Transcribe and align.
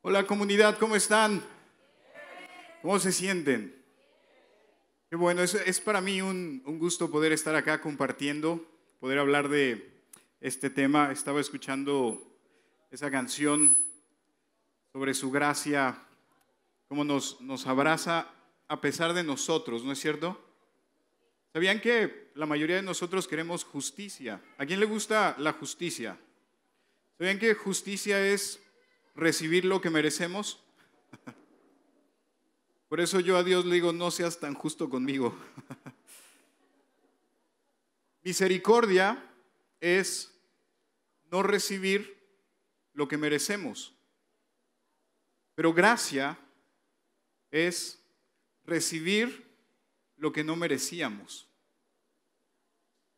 Hola 0.00 0.28
comunidad, 0.28 0.78
¿cómo 0.78 0.94
están? 0.94 1.42
¿Cómo 2.82 3.00
se 3.00 3.10
sienten? 3.10 3.84
Qué 5.10 5.16
bueno, 5.16 5.42
es, 5.42 5.80
para 5.80 6.00
mí 6.00 6.22
un, 6.22 6.62
un 6.64 6.78
gusto 6.78 7.10
poder 7.10 7.32
estar 7.32 7.56
acá 7.56 7.80
compartiendo, 7.80 8.64
poder 9.00 9.18
hablar 9.18 9.48
de 9.48 10.04
este 10.40 10.70
tema. 10.70 11.10
Estaba 11.10 11.40
escuchando 11.40 12.22
esa 12.92 13.10
canción 13.10 13.76
sobre 14.92 15.14
su 15.14 15.32
gracia, 15.32 16.00
cómo 16.86 17.02
nos, 17.02 17.40
nos 17.40 17.66
abraza 17.66 18.30
a 18.68 18.80
pesar 18.80 19.14
de 19.14 19.24
nosotros, 19.24 19.82
¿no 19.82 19.90
es 19.90 19.98
cierto? 19.98 20.40
¿Sabían 21.52 21.80
que 21.80 22.30
la 22.36 22.46
mayoría 22.46 22.76
de 22.76 22.82
nosotros 22.82 23.26
queremos 23.26 23.64
justicia? 23.64 24.40
¿A 24.58 24.64
quién 24.64 24.78
le 24.78 24.86
gusta 24.86 25.34
la 25.40 25.54
justicia? 25.54 26.16
¿Sabían 27.18 27.40
que 27.40 27.52
justicia 27.54 28.24
es 28.24 28.60
recibir 29.18 29.64
lo 29.64 29.80
que 29.80 29.90
merecemos? 29.90 30.62
Por 32.88 33.00
eso 33.00 33.20
yo 33.20 33.36
a 33.36 33.42
Dios 33.42 33.66
le 33.66 33.74
digo, 33.74 33.92
no 33.92 34.10
seas 34.10 34.38
tan 34.38 34.54
justo 34.54 34.88
conmigo. 34.88 35.36
Misericordia 38.22 39.22
es 39.80 40.32
no 41.30 41.42
recibir 41.42 42.16
lo 42.94 43.08
que 43.08 43.18
merecemos. 43.18 43.94
Pero 45.54 45.74
gracia 45.74 46.38
es 47.50 48.00
recibir 48.64 49.46
lo 50.16 50.32
que 50.32 50.44
no 50.44 50.56
merecíamos. 50.56 51.48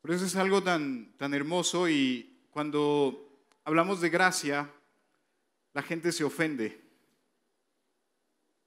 Por 0.01 0.11
eso 0.11 0.25
es 0.25 0.35
algo 0.35 0.63
tan, 0.63 1.15
tan 1.17 1.33
hermoso 1.33 1.87
y 1.87 2.41
cuando 2.49 3.45
hablamos 3.63 4.01
de 4.01 4.09
gracia, 4.09 4.73
la 5.73 5.81
gente 5.81 6.11
se 6.11 6.23
ofende. 6.23 6.81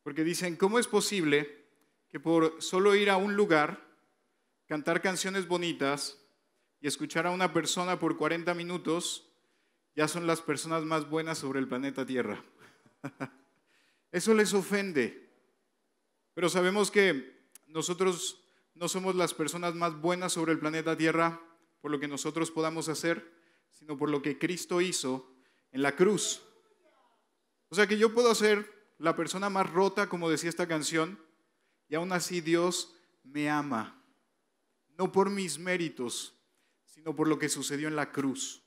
Porque 0.03 0.25
dicen, 0.25 0.57
¿cómo 0.57 0.79
es 0.79 0.87
posible 0.87 1.65
que 2.09 2.21
por 2.21 2.63
solo 2.63 2.95
ir 2.95 3.11
a 3.11 3.17
un 3.17 3.37
lugar, 3.37 3.87
cantar 4.67 5.01
canciones 5.01 5.49
bonitas 5.49 6.21
y 6.81 6.87
escuchar 6.87 7.27
a 7.27 7.31
una 7.31 7.53
persona 7.53 7.99
por 7.99 8.17
40 8.17 8.53
minutos, 8.55 9.31
ya 9.95 10.09
son 10.09 10.27
las 10.27 10.41
personas 10.41 10.85
más 10.85 11.09
buenas 11.09 11.39
sobre 11.39 11.61
el 11.61 11.69
planeta 11.69 12.05
Tierra? 12.05 12.45
Eso 14.13 14.35
les 14.35 14.53
ofende. 14.53 15.31
Pero 16.35 16.49
sabemos 16.49 16.91
que 16.91 17.49
nosotros 17.67 18.45
no 18.75 18.89
somos 18.89 19.15
las 19.15 19.35
personas 19.35 19.75
más 19.75 20.01
buenas 20.01 20.33
sobre 20.33 20.53
el 20.53 20.59
planeta 20.59 20.97
Tierra 20.97 21.41
por 21.81 21.91
lo 21.91 22.01
que 22.01 22.09
nosotros 22.09 22.51
podamos 22.51 22.89
hacer, 22.89 23.31
sino 23.71 23.97
por 23.97 24.09
lo 24.09 24.23
que 24.23 24.39
Cristo 24.39 24.81
hizo 24.81 25.31
en 25.71 25.83
la 25.83 25.95
cruz. 25.95 26.43
O 27.75 27.77
sea 27.77 27.89
que 27.89 27.99
yo 27.99 28.15
puedo 28.15 28.33
ser 28.37 28.73
la 28.99 29.17
persona 29.17 29.51
más 29.51 29.69
rota, 29.69 30.09
como 30.09 30.31
decía 30.31 30.49
esta 30.49 30.69
canción, 30.69 31.19
y 31.89 31.97
aún 31.97 32.13
así 32.13 32.41
Dios 32.41 32.95
me 33.25 33.51
ama. 33.51 34.01
No 34.97 35.11
por 35.11 35.29
mis 35.29 35.59
méritos, 35.59 36.41
sino 36.85 37.17
por 37.17 37.27
lo 37.27 37.37
que 37.37 37.49
sucedió 37.49 37.89
en 37.89 37.97
la 37.97 38.13
cruz. 38.13 38.63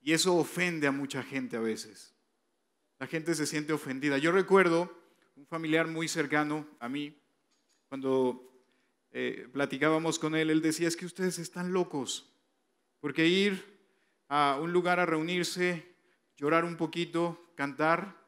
Y 0.00 0.14
eso 0.14 0.34
ofende 0.34 0.88
a 0.88 0.90
mucha 0.90 1.22
gente 1.22 1.56
a 1.56 1.60
veces. 1.60 2.12
La 2.98 3.06
gente 3.06 3.36
se 3.36 3.46
siente 3.46 3.72
ofendida. 3.72 4.18
Yo 4.18 4.32
recuerdo 4.32 4.92
un 5.36 5.46
familiar 5.46 5.86
muy 5.86 6.08
cercano 6.08 6.66
a 6.80 6.88
mí, 6.88 7.22
cuando 7.88 8.52
eh, 9.12 9.48
platicábamos 9.52 10.18
con 10.18 10.34
él, 10.34 10.50
él 10.50 10.60
decía, 10.60 10.88
es 10.88 10.96
que 10.96 11.06
ustedes 11.06 11.38
están 11.38 11.72
locos, 11.72 12.34
porque 12.98 13.28
ir 13.28 13.78
a 14.26 14.58
un 14.60 14.72
lugar 14.72 14.98
a 14.98 15.06
reunirse, 15.06 15.94
llorar 16.36 16.64
un 16.64 16.76
poquito, 16.76 17.52
cantar, 17.54 18.19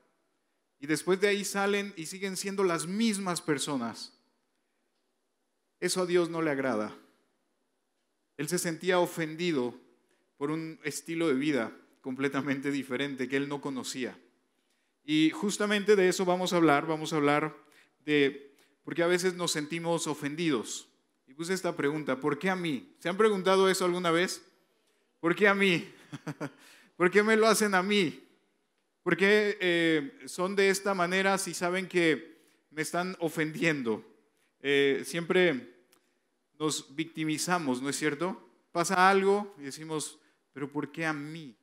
y 0.83 0.89
después 0.89 1.21
de 1.21 1.29
ahí 1.29 1.45
salen 1.45 1.95
y 1.97 2.07
siguen 2.07 2.37
siendo 2.37 2.65
las 2.65 2.89
mismas 2.89 3.41
personas. 3.41 4.19
Eso 5.79 6.03
a 6.03 6.07
Dios 6.07 6.29
no 6.29 6.43
le 6.43 6.51
agrada. 6.51 6.93
Él 8.37 8.49
se 8.49 8.59
sentía 8.59 8.99
ofendido 8.99 9.77
por 10.37 10.51
un 10.51 10.81
estilo 10.83 11.29
de 11.29 11.35
vida 11.35 11.73
completamente 12.01 12.73
diferente 12.73 13.29
que 13.29 13.37
él 13.37 13.49
no 13.49 13.61
conocía. 13.61 14.19
Y 15.05 15.31
justamente 15.31 15.95
de 15.95 16.09
eso 16.09 16.25
vamos 16.25 16.53
a 16.53 16.57
hablar, 16.57 16.85
vamos 16.89 17.13
a 17.13 17.17
hablar 17.17 17.57
de 18.05 18.53
porque 18.83 19.05
a 19.05 19.07
veces 19.07 19.35
nos 19.35 19.53
sentimos 19.53 20.09
ofendidos. 20.09 20.89
Y 21.29 21.35
puse 21.35 21.55
esta 21.55 21.77
pregunta, 21.77 22.19
¿por 22.19 22.41
qué 22.41 22.51
a 22.51 22.57
mí? 22.57 22.97
¿Se 22.99 23.09
han 23.09 23.17
preguntado 23.17 23.69
eso 23.69 23.85
alguna 23.85 24.11
vez? 24.11 24.45
¿Por 25.21 25.37
qué 25.37 25.47
a 25.47 25.55
mí? 25.55 25.89
¿Por 26.97 27.09
qué 27.09 27.23
me 27.23 27.37
lo 27.37 27.47
hacen 27.47 27.77
a 27.77 27.85
mí? 27.85 28.22
¿Por 29.03 29.17
qué 29.17 29.59
eh, 29.61 30.23
son 30.27 30.55
de 30.55 30.71
esta 30.71 30.95
manera 30.95 31.37
si 31.39 31.55
saben 31.55 31.89
que 31.89 32.41
me 32.71 32.83
están 32.83 33.17
ofendiendo? 33.19 34.05
Eh, 34.61 35.03
siempre 35.05 35.87
nos 36.59 36.95
victimizamos, 36.95 37.83
¿no 37.83 37.89
es 37.89 37.97
cierto? 37.97 38.49
Pasa 38.71 39.11
algo 39.11 39.55
y 39.59 39.63
decimos, 39.63 40.21
pero 40.53 40.71
¿por 40.71 40.93
qué 40.93 41.05
a 41.05 41.13
mí? 41.13 41.57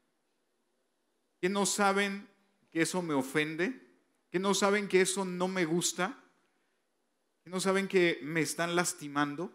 ¿Qué 1.40 1.48
no 1.48 1.66
saben 1.66 2.28
que 2.72 2.82
eso 2.82 3.02
me 3.02 3.14
ofende? 3.14 3.80
¿Que 4.30 4.40
no 4.40 4.54
saben 4.54 4.90
que 4.90 5.02
eso 5.02 5.24
no 5.24 5.48
me 5.48 5.66
gusta? 5.66 6.22
no 7.46 7.60
saben 7.60 7.88
que 7.88 8.20
me 8.22 8.42
están 8.42 8.76
lastimando? 8.76 9.52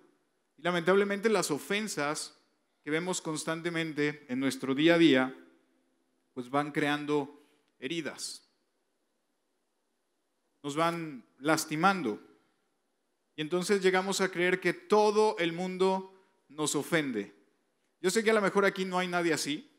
Y 0.58 0.62
lamentablemente 0.62 1.28
las 1.28 1.50
ofensas 1.52 2.36
que 2.82 2.90
vemos 2.90 3.20
constantemente 3.20 4.26
en 4.28 4.40
nuestro 4.40 4.74
día 4.74 4.94
a 4.94 4.98
día, 4.98 5.36
pues 6.32 6.50
van 6.50 6.72
creando 6.72 7.43
heridas. 7.78 8.48
Nos 10.62 10.76
van 10.76 11.24
lastimando. 11.38 12.20
Y 13.36 13.42
entonces 13.42 13.82
llegamos 13.82 14.20
a 14.20 14.30
creer 14.30 14.60
que 14.60 14.72
todo 14.72 15.36
el 15.38 15.52
mundo 15.52 16.14
nos 16.48 16.74
ofende. 16.74 17.34
Yo 18.00 18.10
sé 18.10 18.22
que 18.22 18.30
a 18.30 18.34
lo 18.34 18.40
mejor 18.40 18.64
aquí 18.64 18.84
no 18.84 18.98
hay 18.98 19.08
nadie 19.08 19.32
así, 19.32 19.70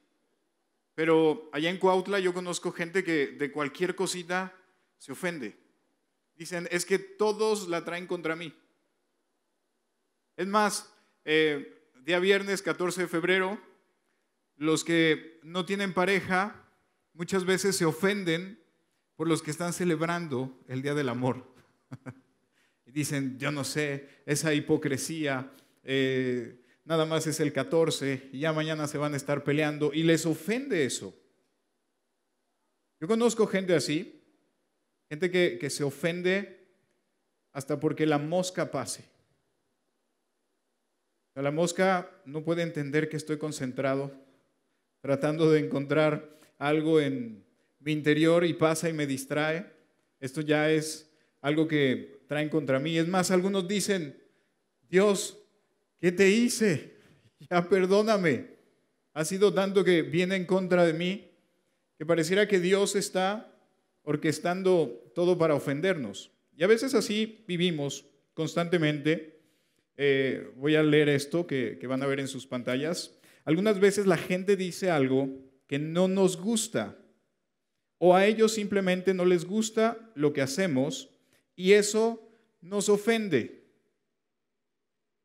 pero 0.94 1.50
allá 1.54 1.70
en 1.70 1.78
Cuautla 1.78 2.20
yo 2.20 2.34
conozco 2.34 2.72
gente 2.72 3.04
que 3.04 3.28
de 3.28 3.52
cualquier 3.52 3.96
cosita 3.96 4.56
se 4.98 5.12
ofende. 5.12 5.58
Dicen, 6.36 6.68
es 6.72 6.86
que 6.86 7.00
todos 7.00 7.68
la 7.68 7.86
traen 7.86 8.08
contra 8.08 8.36
mí. 8.36 8.54
Es 10.36 10.48
más, 10.48 10.94
eh, 11.24 11.90
día 12.04 12.20
viernes 12.20 12.62
14 12.62 13.04
de 13.04 13.08
febrero, 13.08 13.60
los 14.58 14.84
que 14.84 15.40
no 15.44 15.66
tienen 15.66 15.94
pareja 15.94 16.65
muchas 17.16 17.46
veces 17.46 17.76
se 17.76 17.86
ofenden 17.86 18.60
por 19.16 19.28
los 19.28 19.42
que 19.42 19.52
están 19.52 19.74
celebrando 19.74 20.64
el 20.68 20.82
Día 20.82 20.94
del 20.94 21.10
Amor. 21.10 21.52
y 22.86 22.92
dicen, 22.92 23.40
yo 23.40 23.52
no 23.52 23.64
sé, 23.64 24.08
esa 24.28 24.54
hipocresía, 24.54 25.52
eh, 25.84 26.62
nada 26.84 27.06
más 27.06 27.26
es 27.26 27.40
el 27.40 27.52
14 27.52 28.30
y 28.32 28.40
ya 28.40 28.54
mañana 28.54 28.88
se 28.88 29.00
van 29.00 29.14
a 29.16 29.18
estar 29.18 29.44
peleando 29.44 29.92
y 29.94 30.04
les 30.04 30.26
ofende 30.28 30.86
eso. 30.86 31.14
Yo 33.00 33.08
conozco 33.08 33.48
gente 33.48 33.76
así, 33.76 34.16
Gente 35.10 35.30
que, 35.30 35.70
se 35.70 35.84
ofende 35.84 36.68
hasta 37.52 37.80
porque 37.80 38.06
la 38.06 38.18
mosca 38.18 38.72
pase. 38.72 39.06
La 41.36 41.52
mosca 41.52 42.10
no 42.26 42.44
puede 42.44 42.64
entender 42.64 43.08
que 43.10 43.18
estoy 43.18 43.38
concentrado, 43.38 44.12
tratando 45.02 45.52
de 45.52 45.60
encontrar 45.60 46.35
algo 46.58 47.00
en 47.00 47.46
mi 47.80 47.92
interior 47.92 48.46
y 48.46 48.54
pasa 48.54 48.90
y 48.90 48.94
me 48.94 49.08
distrae. 49.08 49.66
Esto 50.20 50.42
ya 50.42 50.72
es 50.72 51.12
algo 51.42 51.68
que 51.68 52.24
traen 52.28 52.50
contra 52.50 52.80
mí. 52.80 52.98
Es 52.98 53.08
más, 53.08 53.32
algunos 53.32 53.68
dicen, 53.68 54.18
Dios, 54.90 55.38
¿qué 56.00 56.12
te 56.12 56.30
hice? 56.30 56.96
Ya 57.50 57.70
perdóname. 57.70 58.56
Ha 59.14 59.24
sido 59.24 59.54
tanto 59.54 59.84
que 59.84 60.02
viene 60.02 60.36
en 60.36 60.46
contra 60.46 60.84
de 60.86 60.94
mí 60.94 61.30
que 61.98 62.06
pareciera 62.06 62.48
que 62.48 62.60
Dios 62.60 62.96
está 62.96 63.54
orquestando 64.02 65.12
todo 65.14 65.38
para 65.38 65.54
ofendernos. 65.54 66.32
Y 66.58 66.64
a 66.64 66.68
veces 66.68 66.96
así 66.96 67.44
vivimos 67.48 68.06
constantemente. 68.34 69.42
Eh, 69.98 70.50
voy 70.56 70.76
a 70.76 70.82
leer 70.82 71.10
esto 71.10 71.46
que, 71.46 71.78
que 71.80 71.88
van 71.88 72.02
a 72.02 72.08
ver 72.08 72.20
en 72.20 72.28
sus 72.28 72.48
pantallas. 72.48 73.20
Algunas 73.44 73.80
veces 73.80 74.08
la 74.08 74.18
gente 74.18 74.56
dice 74.56 74.90
algo 74.90 75.30
que 75.68 75.80
no 75.80 76.08
nos 76.08 76.38
gusta 76.38 76.98
o 77.98 78.16
a 78.16 78.26
ellos 78.26 78.54
simplemente 78.54 79.14
no 79.14 79.26
les 79.26 79.46
gusta 79.46 80.12
lo 80.16 80.34
que 80.34 80.42
hacemos 80.42 81.10
y 81.56 81.74
eso 81.74 82.22
nos 82.62 82.90
ofende. 82.90 83.64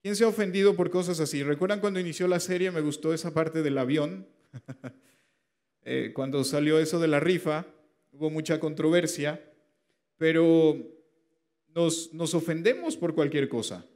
¿Quién 0.03 0.17
se 0.17 0.25
ha 0.25 0.29
ofendido 0.29 0.77
por 0.77 0.91
cosas 0.91 1.21
así? 1.21 1.43
¿Recuerdan 1.43 1.81
cuando 1.81 2.01
inició 2.01 2.27
la 2.27 2.41
serie? 2.41 2.71
Me 2.71 2.81
gustó 2.81 3.13
esa 3.13 3.35
parte 3.35 3.63
del 3.63 3.79
avión. 3.79 4.27
Eh, 5.83 6.13
cuando 6.15 6.45
salió 6.45 6.79
eso 6.79 7.01
de 7.01 7.09
la 7.09 7.21
rifa, 7.21 7.65
hubo 8.13 8.29
mucha 8.29 8.61
controversia, 8.61 9.43
pero 10.19 10.77
nos, 11.69 12.13
nos 12.13 12.35
ofendemos 12.35 12.99
por 12.99 13.15
cualquier 13.15 13.49
cosa. 13.49 13.87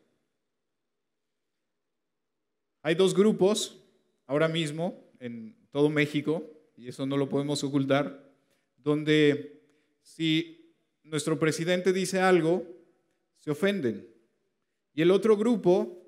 Hay 2.80 2.94
dos 2.94 3.14
grupos 3.14 3.84
ahora 4.26 4.48
mismo 4.48 5.12
en 5.20 5.54
todo 5.74 5.90
México, 5.90 6.48
y 6.76 6.86
eso 6.86 7.04
no 7.04 7.16
lo 7.16 7.28
podemos 7.28 7.64
ocultar, 7.64 8.32
donde 8.76 9.60
si 10.02 10.72
nuestro 11.02 11.36
presidente 11.36 11.92
dice 11.92 12.20
algo, 12.20 12.64
se 13.38 13.50
ofenden. 13.50 14.08
Y 14.94 15.02
el 15.02 15.10
otro 15.10 15.36
grupo 15.36 16.00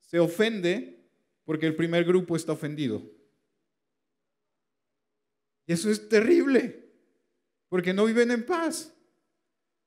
se 0.00 0.18
ofende 0.18 1.08
porque 1.44 1.66
el 1.66 1.76
primer 1.76 2.04
grupo 2.04 2.34
está 2.34 2.50
ofendido. 2.50 3.00
Y 5.68 5.72
eso 5.74 5.88
es 5.88 6.08
terrible, 6.08 6.90
porque 7.68 7.94
no 7.94 8.06
viven 8.06 8.32
en 8.32 8.44
paz. 8.44 8.92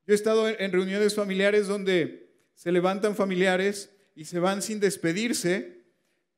Yo 0.08 0.14
he 0.14 0.16
estado 0.16 0.48
en 0.48 0.72
reuniones 0.72 1.14
familiares 1.14 1.68
donde 1.68 2.32
se 2.54 2.72
levantan 2.72 3.18
familiares 3.18 3.94
y 4.16 4.24
se 4.24 4.40
van 4.40 4.62
sin 4.62 4.80
despedirse 4.80 5.79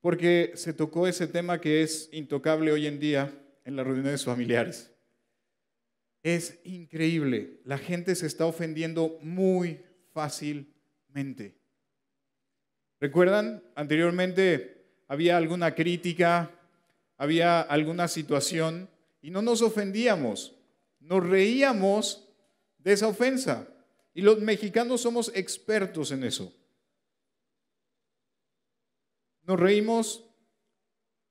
porque 0.01 0.51
se 0.56 0.74
tocó 0.74 1.07
ese 1.07 1.27
tema 1.27 1.62
que 1.62 1.83
es 1.83 2.09
intocable 2.12 2.71
hoy 2.71 2.88
en 2.88 3.00
día 3.00 3.33
en 3.63 3.75
las 3.75 3.86
reuniones 3.86 4.25
familiares. 4.25 4.92
Es 6.24 6.59
increíble, 6.63 7.62
la 7.63 7.77
gente 7.77 8.15
se 8.15 8.27
está 8.27 8.45
ofendiendo 8.45 9.18
muy 9.21 9.80
fácilmente. 10.13 11.56
¿Recuerdan? 13.00 13.63
Anteriormente 13.75 14.86
había 15.07 15.38
alguna 15.38 15.74
crítica, 15.74 16.51
había 17.18 17.62
alguna 17.62 18.07
situación 18.07 18.89
y 19.21 19.31
no 19.31 19.42
nos 19.42 19.62
ofendíamos, 19.62 20.56
nos 21.00 21.25
reíamos 21.25 22.27
de 22.80 22.94
esa 22.94 23.07
ofensa. 23.07 23.68
Y 24.13 24.21
los 24.21 24.42
mexicanos 24.42 25.01
somos 25.01 25.31
expertos 25.33 26.12
en 26.12 26.24
eso. 26.24 26.54
Nos 29.43 29.59
reímos 29.59 30.25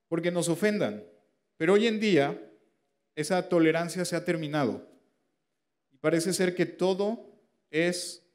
porque 0.08 0.30
nos 0.30 0.48
ofendan, 0.48 1.04
pero 1.56 1.74
hoy 1.74 1.86
en 1.86 2.00
día 2.00 2.50
esa 3.14 3.48
tolerancia 3.48 4.04
se 4.04 4.16
ha 4.16 4.24
terminado. 4.24 4.88
Y 5.92 5.96
parece 5.98 6.32
ser 6.32 6.54
que 6.54 6.66
todo 6.66 7.30
es 7.70 8.26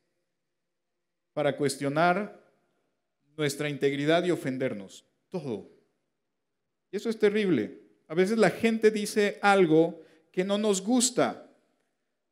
para 1.34 1.58
cuestionar 1.58 2.42
nuestra 3.36 3.70
integridad 3.70 4.24
y 4.24 4.32
ofendernos. 4.32 5.06
Todo. 5.30 5.70
Y 6.92 6.98
eso 6.98 7.10
es 7.10 7.20
terrible. 7.20 7.82
A 8.08 8.14
veces 8.14 8.38
la 8.38 8.50
gente 8.50 8.92
dice 8.92 9.40
algo 9.42 10.02
que 10.32 10.44
no 10.44 10.58
nos 10.58 10.82
gusta. 10.82 11.50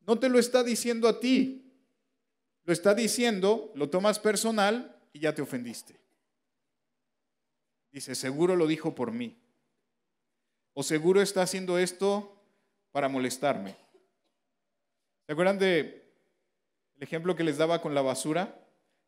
No 0.07 0.19
te 0.19 0.29
lo 0.29 0.39
está 0.39 0.63
diciendo 0.63 1.07
a 1.07 1.19
ti. 1.19 1.71
Lo 2.65 2.71
está 2.71 2.93
diciendo, 2.93 3.73
lo 3.75 3.89
tomas 3.89 4.19
personal 4.19 4.97
y 5.11 5.19
ya 5.19 5.35
te 5.35 5.41
ofendiste. 5.41 6.02
Dice, 7.93 8.15
seguro 8.15 8.55
lo 8.55 8.65
dijo 8.65 8.95
por 8.95 9.11
mí. 9.11 9.39
O 10.73 10.81
seguro 10.81 11.21
está 11.21 11.43
haciendo 11.43 11.77
esto 11.77 12.35
para 12.91 13.07
molestarme. 13.07 13.75
¿Se 15.27 15.31
acuerdan 15.31 15.59
de 15.59 16.03
el 16.95 17.03
ejemplo 17.03 17.35
que 17.35 17.43
les 17.43 17.57
daba 17.57 17.81
con 17.81 17.93
la 17.93 18.01
basura? 18.01 18.59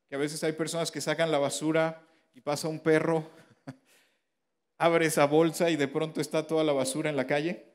Que 0.07 0.15
a 0.15 0.19
veces 0.19 0.43
hay 0.43 0.53
personas 0.53 0.91
que 0.91 1.01
sacan 1.01 1.31
la 1.31 1.39
basura 1.39 2.07
y 2.35 2.41
pasa 2.41 2.67
un 2.67 2.79
perro, 2.79 3.27
abre 4.77 5.07
esa 5.07 5.25
bolsa 5.25 5.71
y 5.71 5.77
de 5.77 5.88
pronto 5.88 6.21
está 6.21 6.45
toda 6.45 6.63
la 6.63 6.73
basura 6.73 7.09
en 7.09 7.15
la 7.15 7.25
calle. 7.25 7.65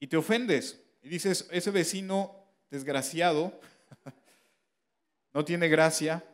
Y 0.00 0.08
te 0.08 0.16
ofendes. 0.16 0.82
Y 1.02 1.08
dices, 1.08 1.48
ese 1.52 1.70
vecino 1.70 2.34
desgraciado 2.68 3.60
no 5.32 5.44
tiene 5.44 5.68
gracia. 5.68 6.24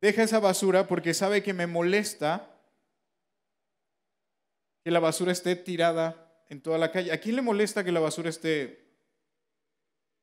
Deja 0.00 0.22
esa 0.22 0.40
basura 0.40 0.86
porque 0.86 1.14
sabe 1.14 1.42
que 1.42 1.52
me 1.52 1.66
molesta 1.66 2.50
que 4.82 4.90
la 4.90 5.00
basura 5.00 5.32
esté 5.32 5.56
tirada 5.56 6.44
en 6.48 6.62
toda 6.62 6.78
la 6.78 6.90
calle. 6.90 7.12
¿A 7.12 7.18
quién 7.18 7.36
le 7.36 7.42
molesta 7.42 7.84
que 7.84 7.92
la 7.92 8.00
basura 8.00 8.30
esté? 8.30 8.88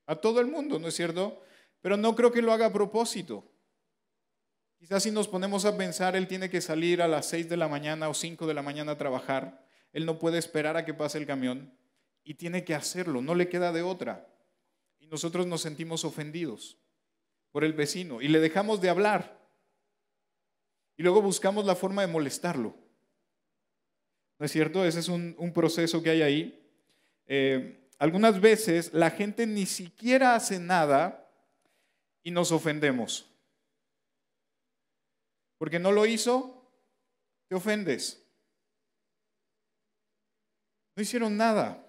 A 0.07 0.15
todo 0.15 0.39
el 0.39 0.47
mundo, 0.47 0.79
¿no 0.79 0.87
es 0.87 0.95
cierto? 0.95 1.43
Pero 1.81 1.95
no 1.95 2.15
creo 2.15 2.31
que 2.31 2.41
lo 2.41 2.51
haga 2.51 2.67
a 2.67 2.73
propósito. 2.73 3.43
Quizás 4.79 5.03
si 5.03 5.11
nos 5.11 5.27
ponemos 5.27 5.65
a 5.65 5.77
pensar, 5.77 6.15
él 6.15 6.27
tiene 6.27 6.49
que 6.49 6.61
salir 6.61 7.01
a 7.01 7.07
las 7.07 7.27
6 7.27 7.49
de 7.49 7.57
la 7.57 7.67
mañana 7.67 8.09
o 8.09 8.13
5 8.13 8.47
de 8.47 8.53
la 8.53 8.61
mañana 8.61 8.93
a 8.93 8.97
trabajar. 8.97 9.65
Él 9.93 10.05
no 10.05 10.19
puede 10.19 10.37
esperar 10.37 10.77
a 10.77 10.85
que 10.85 10.93
pase 10.93 11.17
el 11.17 11.25
camión 11.25 11.73
y 12.23 12.35
tiene 12.35 12.63
que 12.63 12.75
hacerlo, 12.75 13.21
no 13.21 13.35
le 13.35 13.47
queda 13.49 13.71
de 13.71 13.81
otra. 13.81 14.27
Y 14.99 15.07
nosotros 15.07 15.47
nos 15.47 15.61
sentimos 15.61 16.03
ofendidos 16.03 16.77
por 17.51 17.63
el 17.63 17.73
vecino 17.73 18.21
y 18.21 18.27
le 18.27 18.39
dejamos 18.39 18.81
de 18.81 18.89
hablar. 18.89 19.36
Y 20.97 21.03
luego 21.03 21.21
buscamos 21.21 21.65
la 21.65 21.75
forma 21.75 22.01
de 22.01 22.07
molestarlo. 22.07 22.75
¿No 24.39 24.45
es 24.45 24.51
cierto? 24.51 24.83
Ese 24.83 24.99
es 24.99 25.07
un, 25.07 25.51
proceso 25.53 26.01
que 26.01 26.09
hay 26.09 26.21
ahí. 26.23 26.71
Eh, 27.27 27.87
algunas 27.99 28.41
veces 28.41 28.91
la 28.93 29.11
gente 29.11 29.45
ni 29.45 29.65
siquiera 29.65 30.35
hace 30.35 30.59
nada 30.59 31.31
y 32.23 32.31
nos 32.31 32.51
ofendemos. 32.51 33.29
Porque 35.57 35.79
no 35.79 35.91
lo 35.91 36.05
hizo, 36.05 36.69
te 37.47 37.55
ofendes. 37.55 38.23
No 40.95 41.03
hicieron 41.03 41.37
nada. 41.37 41.83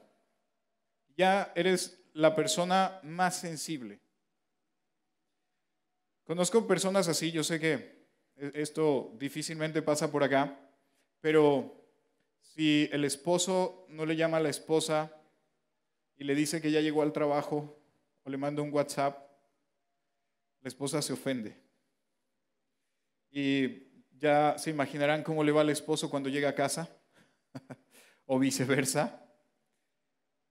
Ya 1.17 1.53
eres 1.55 1.99
la 2.13 2.35
persona 2.35 3.01
más 3.03 3.39
sensible. 3.39 4.01
Conozco 6.25 6.67
personas 6.67 7.09
así, 7.09 7.33
yo 7.33 7.43
sé 7.43 7.59
que 7.59 7.98
esto 8.55 9.15
difícilmente 9.19 9.83
pasa 9.83 10.11
por 10.11 10.23
acá, 10.23 10.59
pero 11.21 11.79
si 12.41 12.89
el 12.93 13.05
esposo 13.05 13.87
no 13.89 14.07
le 14.07 14.17
llama 14.17 14.39
a 14.39 14.41
la 14.41 14.49
esposa 14.49 15.13
y 16.17 16.25
le 16.25 16.35
dice 16.35 16.61
que 16.61 16.71
ya 16.71 16.81
llegó 16.81 17.03
al 17.03 17.13
trabajo 17.13 17.81
o 18.25 18.31
le 18.31 18.37
manda 18.37 18.63
un 18.63 18.73
WhatsApp, 18.73 19.19
la 20.61 20.69
esposa 20.69 21.01
se 21.03 21.13
ofende. 21.13 21.57
Y 23.31 23.89
ya 24.19 24.57
se 24.59 24.71
imaginarán 24.71 25.23
cómo 25.23 25.45
le 25.45 25.53
va 25.53 25.61
al 25.61 25.71
esposo 25.71 26.11
cuando 26.11 26.29
llega 26.29 26.49
a 26.49 26.55
casa 26.55 26.89
o 28.27 28.39
viceversa. 28.39 29.25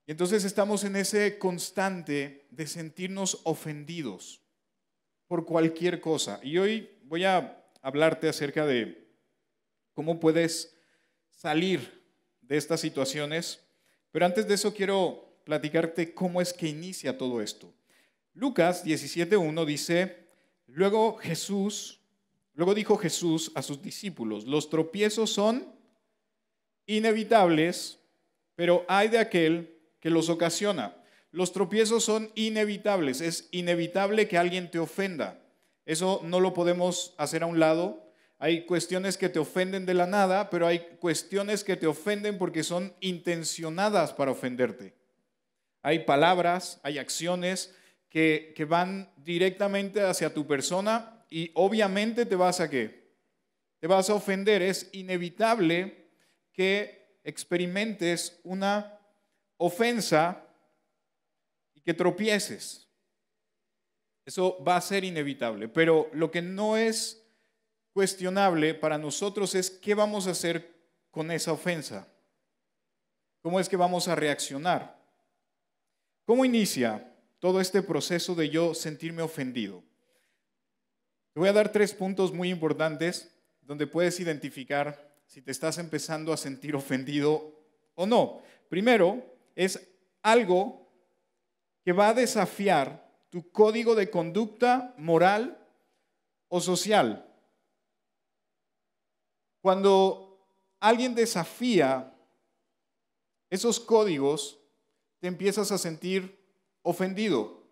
Y 0.06 0.12
entonces 0.12 0.46
estamos 0.46 0.84
en 0.86 0.96
ese 0.96 1.38
constante 1.38 2.48
de 2.50 2.68
sentirnos 2.68 3.42
ofendidos 3.44 4.42
por 5.28 5.46
cualquier 5.46 6.00
cosa. 6.00 6.40
Y 6.42 6.58
hoy 6.58 6.98
voy 7.04 7.26
a 7.26 7.57
hablarte 7.82 8.30
acerca 8.30 8.66
de 8.66 9.08
cómo 9.94 10.20
puedes 10.20 10.76
salir 11.30 12.04
de 12.42 12.58
estas 12.58 12.80
situaciones, 12.80 13.64
pero 14.12 14.26
antes 14.26 14.48
de 14.48 14.56
eso 14.56 14.74
quiero 14.74 15.40
platicarte 15.44 16.14
cómo 16.14 16.42
es 16.42 16.54
que 16.54 16.68
inicia 16.68 17.18
todo 17.18 17.42
esto. 17.42 17.74
Lucas 18.34 18.86
17.1 18.86 19.66
dice, 19.66 20.28
luego 20.68 21.18
Jesús, 21.18 22.00
luego 22.54 22.74
dijo 22.74 22.98
Jesús 22.98 23.52
a 23.56 23.62
sus 23.62 23.82
discípulos, 23.82 24.46
los 24.46 24.70
tropiezos 24.70 25.32
son 25.32 25.74
inevitables, 26.86 28.00
pero 28.56 28.86
hay 28.88 29.08
de 29.08 29.20
aquel 29.20 29.78
que 30.00 30.10
los 30.10 30.30
ocasiona. 30.30 30.96
Los 31.32 31.52
tropiezos 31.52 32.04
son 32.04 32.32
inevitables, 32.36 33.22
es 33.22 33.50
inevitable 33.52 34.28
que 34.28 34.38
alguien 34.38 34.72
te 34.72 34.80
ofenda. 34.80 35.40
Eso 35.88 36.22
no 36.24 36.40
lo 36.40 36.54
podemos 36.54 37.16
hacer 37.18 37.42
a 37.42 37.48
un 37.48 37.60
lado, 37.60 38.08
hay 38.40 38.66
cuestiones 38.66 39.18
que 39.18 39.30
te 39.30 39.40
ofenden 39.40 39.86
de 39.86 39.96
la 39.96 40.06
nada, 40.06 40.50
pero 40.52 40.68
hay 40.68 40.98
cuestiones 41.00 41.64
que 41.64 41.76
te 41.76 41.88
ofenden 41.88 42.38
porque 42.38 42.64
son 42.64 42.94
intencionadas 43.00 44.14
para 44.14 44.32
ofenderte. 44.32 44.94
Hay 45.82 46.00
palabras, 46.00 46.80
hay 46.84 47.00
acciones 47.00 47.76
que, 48.10 48.54
van 48.70 49.12
directamente 49.18 50.02
hacia 50.02 50.34
tu 50.34 50.46
persona 50.46 51.26
y 51.30 51.50
obviamente 51.56 52.26
te 52.26 52.36
vas 52.36 52.60
a 52.60 52.70
qué? 52.70 53.08
Te 53.80 53.88
vas 53.88 54.10
a 54.10 54.14
ofender. 54.14 54.62
Es 54.62 54.90
inevitable 54.92 56.10
que 56.54 57.20
experimentes 57.24 58.40
una 58.44 59.00
ofensa 59.58 60.44
y 61.74 61.82
que 61.82 61.94
tropieces. 61.94 62.87
Eso 64.28 64.62
va 64.62 64.76
a 64.76 64.82
ser 64.82 65.06
inevitable. 65.06 65.70
Pero 65.70 66.10
lo 66.12 66.30
que 66.30 66.42
no 66.42 66.76
es 66.76 67.26
cuestionable 67.94 68.74
para 68.74 68.98
nosotros 68.98 69.56
es 69.56 69.70
qué 69.72 69.96
vamos 69.96 70.28
a 70.28 70.32
hacer 70.32 70.76
con 71.12 71.32
esa 71.32 71.54
ofensa. 71.54 72.10
¿Cómo 73.42 73.58
es 73.58 73.70
que 73.70 73.78
vamos 73.78 74.10
a 74.10 74.16
reaccionar? 74.16 75.02
¿Cómo 76.26 76.44
inicia 76.44 77.16
todo 77.40 77.62
este 77.62 77.82
proceso 77.82 78.36
de 78.36 78.50
yo 78.50 78.74
sentirme 78.74 79.22
ofendido? 79.22 79.82
Te 81.32 81.40
voy 81.40 81.48
a 81.48 81.54
dar 81.54 81.72
tres 81.72 81.94
puntos 81.94 82.34
muy 82.34 82.50
importantes 82.50 83.34
donde 83.62 83.88
puedes 83.88 84.20
identificar 84.20 85.16
si 85.26 85.42
te 85.42 85.52
estás 85.52 85.78
empezando 85.78 86.34
a 86.34 86.38
sentir 86.38 86.76
ofendido 86.76 87.56
o 87.96 88.06
no. 88.06 88.42
Primero, 88.68 89.24
es 89.56 89.88
algo 90.22 90.86
que 91.86 91.94
va 91.94 92.10
a 92.10 92.14
desafiar 92.14 93.07
tu 93.30 93.52
código 93.52 93.96
de 93.96 94.10
conducta 94.10 94.94
moral 94.98 95.58
o 96.48 96.62
social. 96.62 97.28
Cuando 99.62 100.48
alguien 100.80 101.16
desafía 101.16 102.14
esos 103.50 103.80
códigos, 103.80 104.60
te 105.20 105.28
empiezas 105.28 105.72
a 105.72 105.78
sentir 105.78 106.38
ofendido. 106.84 107.64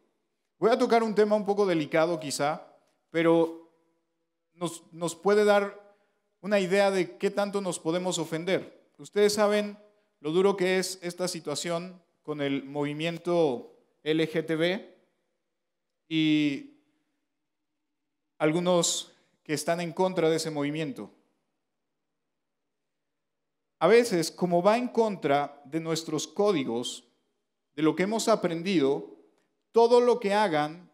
Voy 0.58 0.72
a 0.72 0.78
tocar 0.78 1.04
un 1.04 1.16
tema 1.16 1.36
un 1.36 1.46
poco 1.46 1.66
delicado 1.66 2.20
quizá, 2.20 2.68
pero 3.12 3.72
nos, 4.54 5.16
puede 5.16 5.46
dar 5.46 5.96
una 6.42 6.60
idea 6.60 6.92
de 6.92 7.18
qué 7.18 7.30
tanto 7.30 7.62
nos 7.62 7.80
podemos 7.80 8.18
ofender. 8.18 8.90
Ustedes 8.98 9.34
saben 9.34 9.78
lo 10.20 10.32
duro 10.32 10.56
que 10.56 10.80
es 10.80 11.00
esta 11.02 11.28
situación 11.28 12.02
con 12.24 12.42
el 12.42 12.64
movimiento 12.64 13.78
LGTB 14.04 14.95
y 16.08 16.78
algunos 18.38 19.14
que 19.44 19.54
están 19.54 19.82
en 19.82 19.94
contra 19.94 20.30
de 20.30 20.38
ese 20.38 20.52
movimiento. 20.52 21.12
A 23.80 23.88
veces, 23.88 24.32
como 24.32 24.64
va 24.64 24.78
en 24.78 24.88
contra 24.88 25.62
de 25.66 25.80
nuestros 25.80 26.28
códigos, 26.28 27.04
de 27.76 27.84
lo 27.84 27.96
que 27.96 28.04
hemos 28.04 28.28
aprendido, 28.28 29.16
todo 29.72 30.00
lo 30.00 30.20
que 30.20 30.34
hagan 30.34 30.90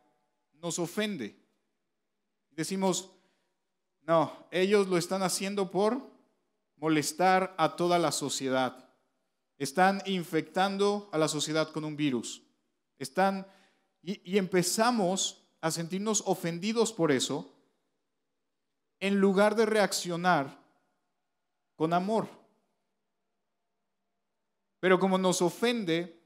nos 0.53 0.79
ofende. 0.79 1.39
Decimos, 2.49 3.11
no, 4.01 4.47
ellos 4.51 4.87
lo 4.87 4.97
están 4.97 5.23
haciendo 5.23 5.71
por 5.71 6.01
molestar 6.75 7.53
a 7.57 7.75
toda 7.75 7.99
la 7.99 8.11
sociedad. 8.11 8.89
Están 9.57 10.01
infectando 10.05 11.09
a 11.11 11.17
la 11.17 11.27
sociedad 11.27 11.71
con 11.71 11.85
un 11.85 11.95
virus. 11.95 12.41
Están 12.97 13.45
y, 14.03 14.37
empezamos 14.37 15.43
a 15.61 15.69
sentirnos 15.71 16.23
ofendidos 16.25 16.91
por 16.91 17.11
eso 17.11 17.53
en 18.99 19.19
lugar 19.19 19.55
de 19.55 19.65
reaccionar 19.65 20.59
con 21.75 21.93
amor. 21.93 22.27
Pero 24.79 24.99
como 24.99 25.17
nos 25.17 25.41
ofende, 25.41 26.19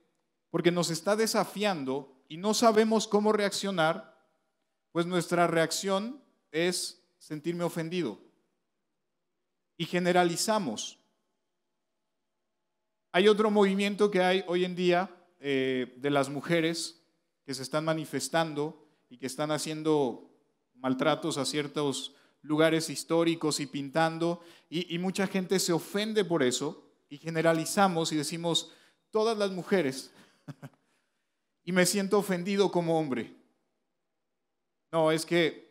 porque 0.49 0.71
nos 0.71 0.89
está 0.89 1.15
desafiando 1.15 2.23
y 2.29 2.37
no 2.37 2.53
sabemos 2.53 3.07
cómo 3.07 3.33
reaccionar, 3.33 4.15
pues 4.91 5.05
nuestra 5.05 5.47
reacción 5.47 6.21
es 6.51 7.03
sentirme 7.17 7.65
ofendido. 7.65 8.19
Y 9.77 9.85
generalizamos. 9.85 10.99
Hay 13.11 13.27
otro 13.27 13.51
movimiento 13.51 14.09
que 14.09 14.21
hay 14.21 14.43
hoy 14.47 14.63
en 14.63 14.75
día 14.75 15.09
eh, 15.39 15.93
de 15.97 16.09
las 16.09 16.29
mujeres 16.29 17.04
que 17.45 17.53
se 17.53 17.63
están 17.63 17.85
manifestando 17.85 18.85
y 19.09 19.17
que 19.17 19.27
están 19.27 19.51
haciendo 19.51 20.29
maltratos 20.73 21.37
a 21.37 21.45
ciertos 21.45 22.15
lugares 22.41 22.89
históricos 22.89 23.59
y 23.59 23.67
pintando, 23.67 24.41
y 24.69 24.99
mucha 24.99 25.25
gente 25.25 25.59
se 25.59 25.73
ofende 25.73 26.25
por 26.25 26.43
eso, 26.43 26.85
y 27.09 27.17
generalizamos 27.17 28.11
y 28.11 28.17
decimos, 28.17 28.71
todas 29.09 29.37
las 29.37 29.51
mujeres 29.51 30.11
y 31.63 31.71
me 31.71 31.85
siento 31.85 32.19
ofendido 32.19 32.71
como 32.71 32.99
hombre. 32.99 33.35
No, 34.91 35.11
es 35.11 35.25
que... 35.25 35.65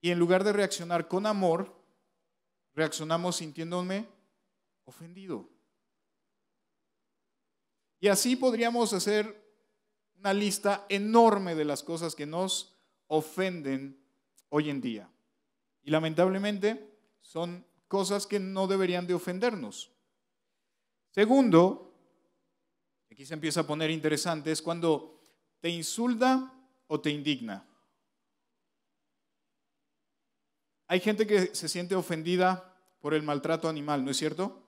Y 0.00 0.10
en 0.10 0.18
lugar 0.18 0.42
de 0.42 0.52
reaccionar 0.52 1.06
con 1.06 1.26
amor, 1.26 1.72
reaccionamos 2.74 3.36
sintiéndome 3.36 4.08
ofendido. 4.84 5.48
Y 8.02 8.08
así 8.08 8.34
podríamos 8.34 8.92
hacer 8.94 9.48
una 10.18 10.34
lista 10.34 10.86
enorme 10.88 11.54
de 11.54 11.64
las 11.64 11.84
cosas 11.84 12.16
que 12.16 12.26
nos 12.26 12.76
ofenden 13.06 13.96
hoy 14.48 14.70
en 14.70 14.80
día. 14.80 15.08
Y 15.84 15.92
lamentablemente 15.92 16.98
son 17.20 17.64
cosas 17.86 18.26
que 18.26 18.40
no 18.40 18.66
deberían 18.66 19.06
de 19.06 19.14
ofendernos. 19.14 19.92
Segundo, 21.12 21.94
aquí 23.08 23.24
se 23.24 23.34
empieza 23.34 23.60
a 23.60 23.66
poner 23.68 23.88
interesante, 23.88 24.50
es 24.50 24.62
cuando 24.62 25.20
te 25.60 25.68
insulta 25.68 26.52
o 26.88 27.00
te 27.00 27.10
indigna. 27.10 27.64
Hay 30.88 30.98
gente 30.98 31.24
que 31.24 31.54
se 31.54 31.68
siente 31.68 31.94
ofendida 31.94 32.76
por 32.98 33.14
el 33.14 33.22
maltrato 33.22 33.68
animal, 33.68 34.04
¿no 34.04 34.10
es 34.10 34.16
cierto? 34.16 34.60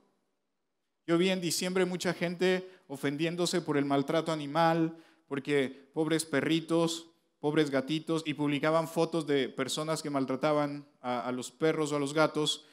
Yo 1.04 1.18
vi 1.18 1.30
en 1.30 1.40
diciembre 1.40 1.84
mucha 1.84 2.14
gente 2.14 2.70
ofendiéndose 2.86 3.60
por 3.60 3.76
el 3.76 3.84
maltrato 3.84 4.32
animal, 4.32 4.96
porque 5.26 5.90
pobres 5.92 6.24
perritos, 6.24 7.10
pobres 7.40 7.70
gatitos, 7.70 8.22
y 8.26 8.34
publicaban 8.34 8.88
fotos 8.88 9.26
de 9.26 9.48
personas 9.48 10.02
que 10.02 10.10
maltrataban 10.10 10.86
a, 11.00 11.20
a 11.20 11.32
los 11.32 11.50
perros 11.50 11.92
o 11.92 11.96
a 11.96 12.00
los 12.00 12.14
gatos. 12.14 12.66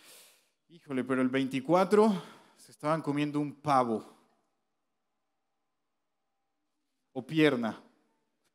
Híjole, 0.69 1.03
pero 1.03 1.21
el 1.21 1.29
24 1.29 2.21
se 2.57 2.71
estaban 2.71 3.01
comiendo 3.01 3.39
un 3.39 3.53
pavo 3.53 4.05
o 7.13 7.25
pierna. 7.25 7.81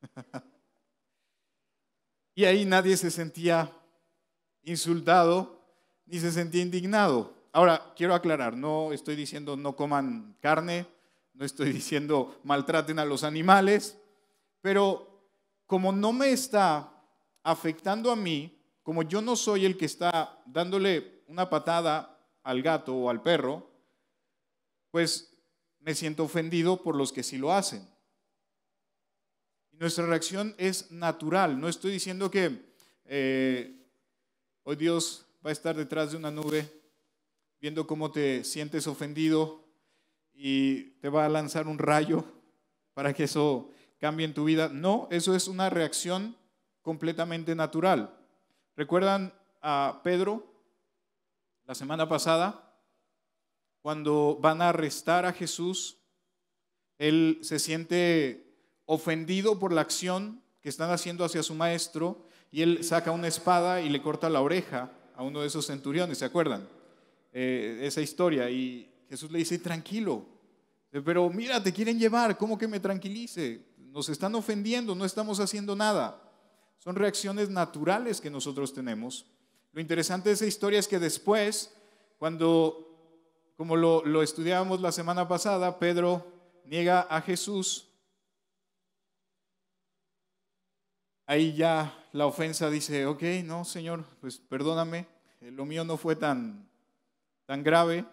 y 2.35 2.45
ahí 2.45 2.65
nadie 2.65 2.97
se 2.97 3.11
sentía 3.11 3.73
insultado 4.63 5.61
ni 6.07 6.19
se 6.21 6.31
sentía 6.31 6.63
indignado. 6.63 7.35
Ahora, 7.53 7.93
quiero 7.97 8.15
aclarar, 8.15 8.57
no 8.57 8.93
estoy 8.93 9.17
diciendo 9.17 9.57
no 9.57 9.75
coman 9.77 10.37
carne, 10.41 10.87
no 11.37 11.45
estoy 11.45 11.73
diciendo 11.73 12.41
maltraten 12.45 12.99
a 12.99 13.05
los 13.05 13.23
animales, 13.23 13.99
pero 14.61 15.31
como 15.67 15.93
no 15.93 16.13
me 16.13 16.31
está 16.31 16.93
afectando 17.43 18.11
a 18.11 18.17
mí, 18.17 18.59
como 18.83 19.03
yo 19.03 19.21
no 19.21 19.37
soy 19.37 19.65
el 19.65 19.77
que 19.77 19.85
está 19.85 20.43
dándole 20.47 21.23
una 21.29 21.51
patada 21.51 22.19
al 22.43 22.63
gato 22.63 22.95
o 22.95 23.11
al 23.11 23.23
perro, 23.23 23.71
pues 24.91 25.37
me 25.81 25.95
siento 25.95 26.25
ofendido 26.25 26.83
por 26.83 26.97
los 26.97 27.13
que 27.13 27.23
sí 27.23 27.37
lo 27.37 27.53
hacen. 27.53 27.87
Nuestra 29.73 30.07
reacción 30.07 30.55
es 30.57 30.91
natural. 30.91 31.61
No 31.61 31.69
estoy 31.69 31.93
diciendo 31.93 32.31
que 32.31 32.75
eh, 33.05 33.87
hoy 34.63 34.77
Dios 34.77 35.27
va 35.45 35.51
a 35.51 35.53
estar 35.53 35.77
detrás 35.77 36.13
de 36.13 36.17
una 36.17 36.31
nube 36.31 36.71
viendo 37.61 37.87
cómo 37.87 38.11
te 38.11 38.43
sientes 38.43 38.87
ofendido 38.87 39.66
y 40.37 40.91
te 41.01 41.09
va 41.09 41.25
a 41.25 41.29
lanzar 41.29 41.67
un 41.67 41.79
rayo 41.79 42.25
para 42.95 43.13
que 43.13 43.25
eso 43.25 43.71
cambie 43.99 44.27
en 44.27 44.35
tu 44.35 44.45
vida. 44.45 44.69
No, 44.69 45.09
eso 45.11 45.35
es 45.35 45.49
una 45.49 45.71
reacción 45.71 46.37
completamente 46.83 47.55
natural. 47.55 48.15
¿Recuerdan 48.77 49.33
a 49.63 50.01
Pedro 50.05 50.47
la 51.65 51.75
semana 51.75 52.09
pasada? 52.09 52.67
cuando 53.87 54.37
van 54.41 54.63
a 54.63 54.71
arrestar 54.71 55.27
a 55.27 55.33
Jesús, 55.33 55.99
él 56.99 57.39
se 57.43 57.61
siente 57.61 58.45
ofendido 58.85 59.61
por 59.61 59.73
la 59.73 59.83
acción 59.83 60.43
que 60.61 60.69
están 60.69 60.91
haciendo 60.91 61.25
hacia 61.25 61.45
su 61.45 61.55
maestro 61.55 62.27
y 62.51 62.63
él 62.63 62.83
saca 62.83 63.13
una 63.13 63.29
espada 63.29 63.81
y 63.81 63.89
le 63.89 64.03
corta 64.03 64.29
la 64.29 64.41
oreja 64.41 64.91
a 65.15 65.23
uno 65.23 65.41
de 65.41 65.47
esos 65.47 65.67
centuriones, 65.67 66.19
¿se 66.19 66.25
acuerdan? 66.25 66.69
Eh, 67.33 67.79
esa 67.83 68.01
historia. 68.01 68.51
Y 68.51 68.91
Jesús 69.09 69.31
le 69.31 69.39
dice, 69.39 69.59
tranquilo, 69.59 70.27
pero 71.05 71.29
mira, 71.31 71.63
te 71.63 71.73
quieren 71.73 71.99
llevar, 71.99 72.39
¿cómo 72.39 72.57
que 72.57 72.69
me 72.69 72.81
tranquilice? 72.81 73.65
Nos 73.77 74.09
están 74.09 74.35
ofendiendo, 74.35 74.95
no 74.95 75.05
estamos 75.05 75.41
haciendo 75.41 75.77
nada. 75.77 76.23
Son 76.79 76.95
reacciones 76.95 77.49
naturales 77.51 78.21
que 78.21 78.31
nosotros 78.31 78.73
tenemos. 78.73 79.27
Lo 79.73 79.81
interesante 79.81 80.29
de 80.29 80.35
esa 80.35 80.47
historia 80.47 80.79
es 80.79 80.89
que 80.89 80.99
después, 80.99 81.75
cuando 82.19 82.87
como 83.57 83.75
lo, 83.77 84.23
estudiábamos 84.23 84.81
la 84.81 84.93
semana 84.93 85.27
pasada, 85.27 85.79
Pedro 85.79 86.27
niega 86.67 87.01
a 87.01 87.23
Jesús. 87.23 87.89
Ahí 91.27 91.55
ya 91.55 92.07
la 92.13 92.27
ofensa 92.27 92.71
dice, 92.71 93.07
ok, 93.07 93.23
no, 93.45 93.65
Señor, 93.65 94.05
pues 94.21 94.39
perdóname, 94.39 95.07
eh, 95.41 95.51
lo 95.51 95.65
mío 95.65 95.85
no 95.85 95.97
fue 95.97 96.15
tan, 96.17 96.69
tan 97.47 97.63
grave, 97.63 98.05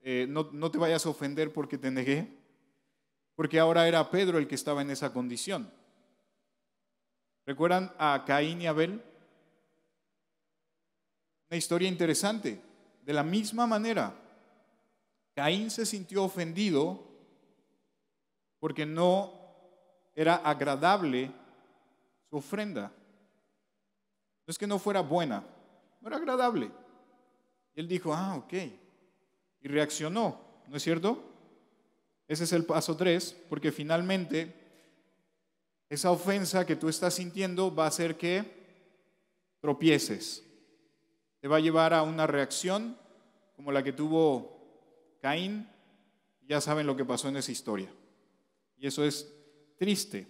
eh, 0.00 0.26
no, 0.28 0.50
no 0.52 0.70
te 0.70 0.78
vayas 0.78 1.04
a 1.06 1.10
ofender 1.10 1.52
porque 1.52 1.78
te 1.78 1.90
negué, 1.90 2.28
porque 3.34 3.58
ahora 3.58 3.86
era 3.86 4.10
Pedro 4.10 4.38
el 4.38 4.48
que 4.48 4.54
estaba 4.54 4.82
en 4.82 4.90
esa 4.90 5.12
condición. 5.12 5.72
¿Recuerdan 7.46 7.92
a 7.98 8.24
Caín 8.26 8.60
y 8.60 8.66
Abel? 8.66 9.02
Una 11.50 11.56
historia 11.56 11.88
interesante. 11.88 12.60
De 13.02 13.12
la 13.14 13.22
misma 13.22 13.66
manera, 13.66 14.14
Caín 15.34 15.70
se 15.70 15.86
sintió 15.86 16.24
ofendido 16.24 17.08
porque 18.58 18.84
no 18.84 19.32
era 20.14 20.36
agradable 20.36 21.32
su 22.28 22.36
ofrenda. 22.36 22.92
No 24.46 24.50
es 24.50 24.58
que 24.58 24.66
no 24.66 24.78
fuera 24.78 25.00
buena, 25.00 25.44
no 26.00 26.08
era 26.08 26.16
agradable. 26.16 26.70
Y 27.74 27.80
él 27.80 27.88
dijo, 27.88 28.12
ah, 28.12 28.36
ok. 28.36 28.52
Y 29.60 29.68
reaccionó, 29.68 30.40
¿no 30.68 30.76
es 30.76 30.82
cierto? 30.82 31.22
Ese 32.26 32.44
es 32.44 32.52
el 32.52 32.64
paso 32.64 32.96
tres, 32.96 33.36
porque 33.48 33.72
finalmente 33.72 34.54
esa 35.88 36.10
ofensa 36.10 36.66
que 36.66 36.76
tú 36.76 36.88
estás 36.88 37.14
sintiendo 37.14 37.74
va 37.74 37.84
a 37.84 37.88
hacer 37.88 38.16
que 38.16 38.44
tropieces. 39.60 40.44
Te 41.40 41.48
va 41.48 41.56
a 41.56 41.60
llevar 41.60 41.94
a 41.94 42.02
una 42.02 42.26
reacción 42.26 42.96
como 43.56 43.72
la 43.72 43.82
que 43.82 43.92
tuvo 43.92 44.58
Caín 45.20 45.68
Ya 46.46 46.60
saben 46.60 46.86
lo 46.86 46.96
que 46.96 47.04
pasó 47.04 47.28
en 47.28 47.36
esa 47.36 47.52
historia. 47.52 47.90
Y 48.78 48.86
eso 48.86 49.04
es 49.04 49.34
triste. 49.76 50.26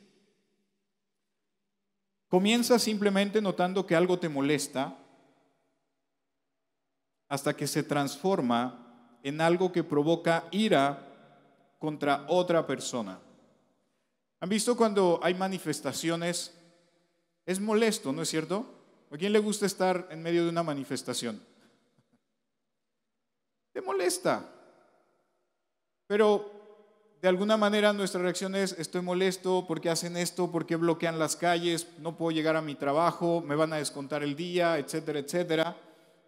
Comienza 2.28 2.78
simplemente 2.78 3.40
notando 3.40 3.86
que 3.86 3.94
algo 3.94 4.18
te 4.18 4.28
molesta 4.28 4.98
hasta 7.28 7.56
que 7.56 7.66
se 7.66 7.82
transforma 7.82 8.87
en 9.28 9.40
algo 9.40 9.70
que 9.70 9.84
provoca 9.84 10.48
ira 10.50 11.04
contra 11.78 12.24
otra 12.28 12.66
persona. 12.66 13.20
¿Han 14.40 14.48
visto 14.48 14.76
cuando 14.76 15.20
hay 15.22 15.34
manifestaciones? 15.34 16.54
Es 17.44 17.60
molesto, 17.60 18.12
¿no 18.12 18.22
es 18.22 18.28
cierto? 18.28 18.66
¿A 19.10 19.16
quién 19.16 19.32
le 19.32 19.38
gusta 19.38 19.66
estar 19.66 20.08
en 20.10 20.22
medio 20.22 20.44
de 20.44 20.50
una 20.50 20.62
manifestación? 20.62 21.42
Te 23.72 23.82
molesta. 23.82 24.48
Pero 26.06 26.50
de 27.20 27.28
alguna 27.28 27.56
manera 27.56 27.92
nuestra 27.92 28.22
reacción 28.22 28.54
es, 28.54 28.72
estoy 28.78 29.02
molesto 29.02 29.66
porque 29.68 29.90
hacen 29.90 30.16
esto, 30.16 30.50
porque 30.50 30.76
bloquean 30.76 31.18
las 31.18 31.36
calles, 31.36 31.88
no 31.98 32.16
puedo 32.16 32.30
llegar 32.30 32.56
a 32.56 32.62
mi 32.62 32.76
trabajo, 32.76 33.42
me 33.42 33.56
van 33.56 33.72
a 33.74 33.76
descontar 33.76 34.22
el 34.22 34.36
día, 34.36 34.78
etcétera, 34.78 35.18
etcétera. 35.18 35.76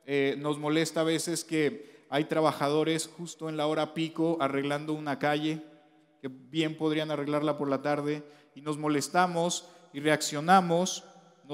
Eh, 0.04 0.36
nos 0.38 0.58
molesta 0.58 1.00
a 1.00 1.04
veces 1.04 1.44
que 1.44 1.89
hay 2.10 2.24
trabajadores 2.24 3.08
justo 3.16 3.48
en 3.48 3.56
la 3.56 3.68
hora 3.68 3.94
pico 3.94 4.36
arreglando 4.40 4.92
una 4.92 5.20
calle, 5.20 5.64
que 6.20 6.28
bien 6.28 6.76
podrían 6.76 7.12
arreglarla 7.12 7.56
por 7.56 7.70
la 7.70 7.82
tarde, 7.82 8.24
y 8.54 8.60
nos 8.60 8.76
molestamos 8.76 9.68
y 9.92 10.00
reaccionamos, 10.00 11.04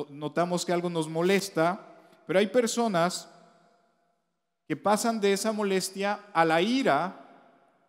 notamos 0.08 0.64
que 0.64 0.72
algo 0.72 0.88
nos 0.88 1.08
molesta, 1.08 1.80
pero 2.26 2.38
hay 2.38 2.46
personas 2.46 3.28
que 4.66 4.76
pasan 4.76 5.20
de 5.20 5.34
esa 5.34 5.52
molestia 5.52 6.20
a 6.32 6.44
la 6.44 6.60
ira 6.62 7.22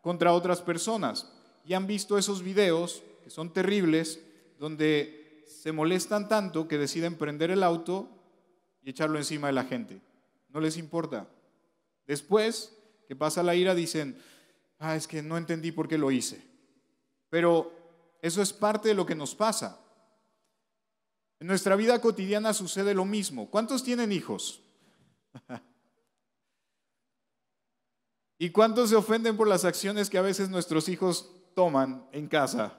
contra 0.02 0.34
otras 0.34 0.62
personas. 0.62 1.34
Y 1.66 1.74
han 1.74 1.88
visto 1.88 2.18
esos 2.18 2.44
videos 2.44 3.02
que 3.24 3.30
son 3.30 3.52
terribles, 3.52 4.20
donde 4.60 5.44
se 5.48 5.72
molestan 5.72 6.28
tanto 6.28 6.68
que 6.68 6.78
deciden 6.78 7.16
prender 7.16 7.50
el 7.50 7.64
auto 7.64 8.10
y 8.84 8.90
echarlo 8.90 9.18
encima 9.18 9.48
de 9.48 9.54
la 9.54 9.64
gente. 9.64 10.02
No 10.50 10.60
les 10.60 10.78
importa. 10.78 11.28
Después 12.08 12.74
que 13.08 13.16
pasa 13.16 13.44
la 13.44 13.56
ira 13.56 13.76
dicen, 13.76 14.18
ah, 14.80 14.96
es 14.96 15.08
que 15.08 15.22
no 15.22 15.38
entendí 15.38 15.72
por 15.72 15.88
qué 15.88 15.98
lo 15.98 16.10
hice. 16.12 16.42
Pero 17.30 17.72
eso 18.22 18.42
es 18.42 18.54
parte 18.54 18.90
de 18.90 18.96
lo 18.96 19.06
que 19.06 19.16
nos 19.16 19.36
pasa. 19.36 19.80
En 21.40 21.48
nuestra 21.48 21.76
vida 21.76 22.02
cotidiana 22.02 22.54
sucede 22.54 22.94
lo 22.94 23.06
mismo. 23.06 23.50
¿Cuántos 23.50 23.84
tienen 23.84 24.12
hijos? 24.12 24.62
¿Y 28.40 28.50
cuántos 28.52 28.90
se 28.90 28.96
ofenden 28.96 29.38
por 29.38 29.48
las 29.48 29.66
acciones 29.66 30.10
que 30.10 30.18
a 30.18 30.24
veces 30.24 30.50
nuestros 30.50 30.90
hijos 30.90 31.32
toman 31.56 32.08
en 32.12 32.28
casa? 32.28 32.78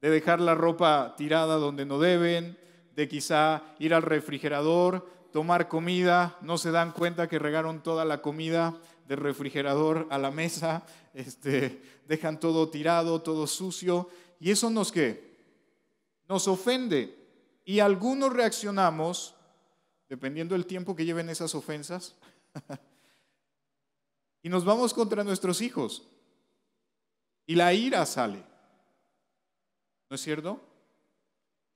De 0.00 0.10
dejar 0.10 0.40
la 0.40 0.54
ropa 0.54 1.14
tirada 1.16 1.56
donde 1.56 1.86
no 1.86 1.98
deben, 1.98 2.58
de 2.94 3.08
quizá 3.08 3.62
ir 3.78 3.94
al 3.94 4.02
refrigerador, 4.02 5.08
tomar 5.32 5.68
comida, 5.68 6.36
no 6.40 6.58
se 6.58 6.70
dan 6.70 6.92
cuenta 6.92 7.28
que 7.28 7.38
regaron 7.38 7.82
toda 7.82 8.04
la 8.04 8.22
comida 8.22 8.80
del 9.06 9.18
refrigerador 9.18 10.06
a 10.10 10.18
la 10.18 10.30
mesa, 10.30 10.84
este, 11.14 11.82
dejan 12.06 12.40
todo 12.40 12.68
tirado, 12.68 13.22
todo 13.22 13.46
sucio, 13.46 14.08
y 14.38 14.50
eso 14.50 14.70
nos 14.70 14.92
qué? 14.92 15.36
Nos 16.28 16.48
ofende. 16.48 17.16
Y 17.64 17.80
algunos 17.80 18.32
reaccionamos, 18.32 19.34
dependiendo 20.08 20.54
del 20.54 20.66
tiempo 20.66 20.96
que 20.96 21.04
lleven 21.04 21.28
esas 21.28 21.54
ofensas, 21.54 22.16
y 24.42 24.48
nos 24.48 24.64
vamos 24.64 24.94
contra 24.94 25.24
nuestros 25.24 25.60
hijos. 25.60 26.06
Y 27.46 27.56
la 27.56 27.74
ira 27.74 28.06
sale. 28.06 28.44
¿No 30.08 30.14
es 30.14 30.22
cierto? 30.22 30.60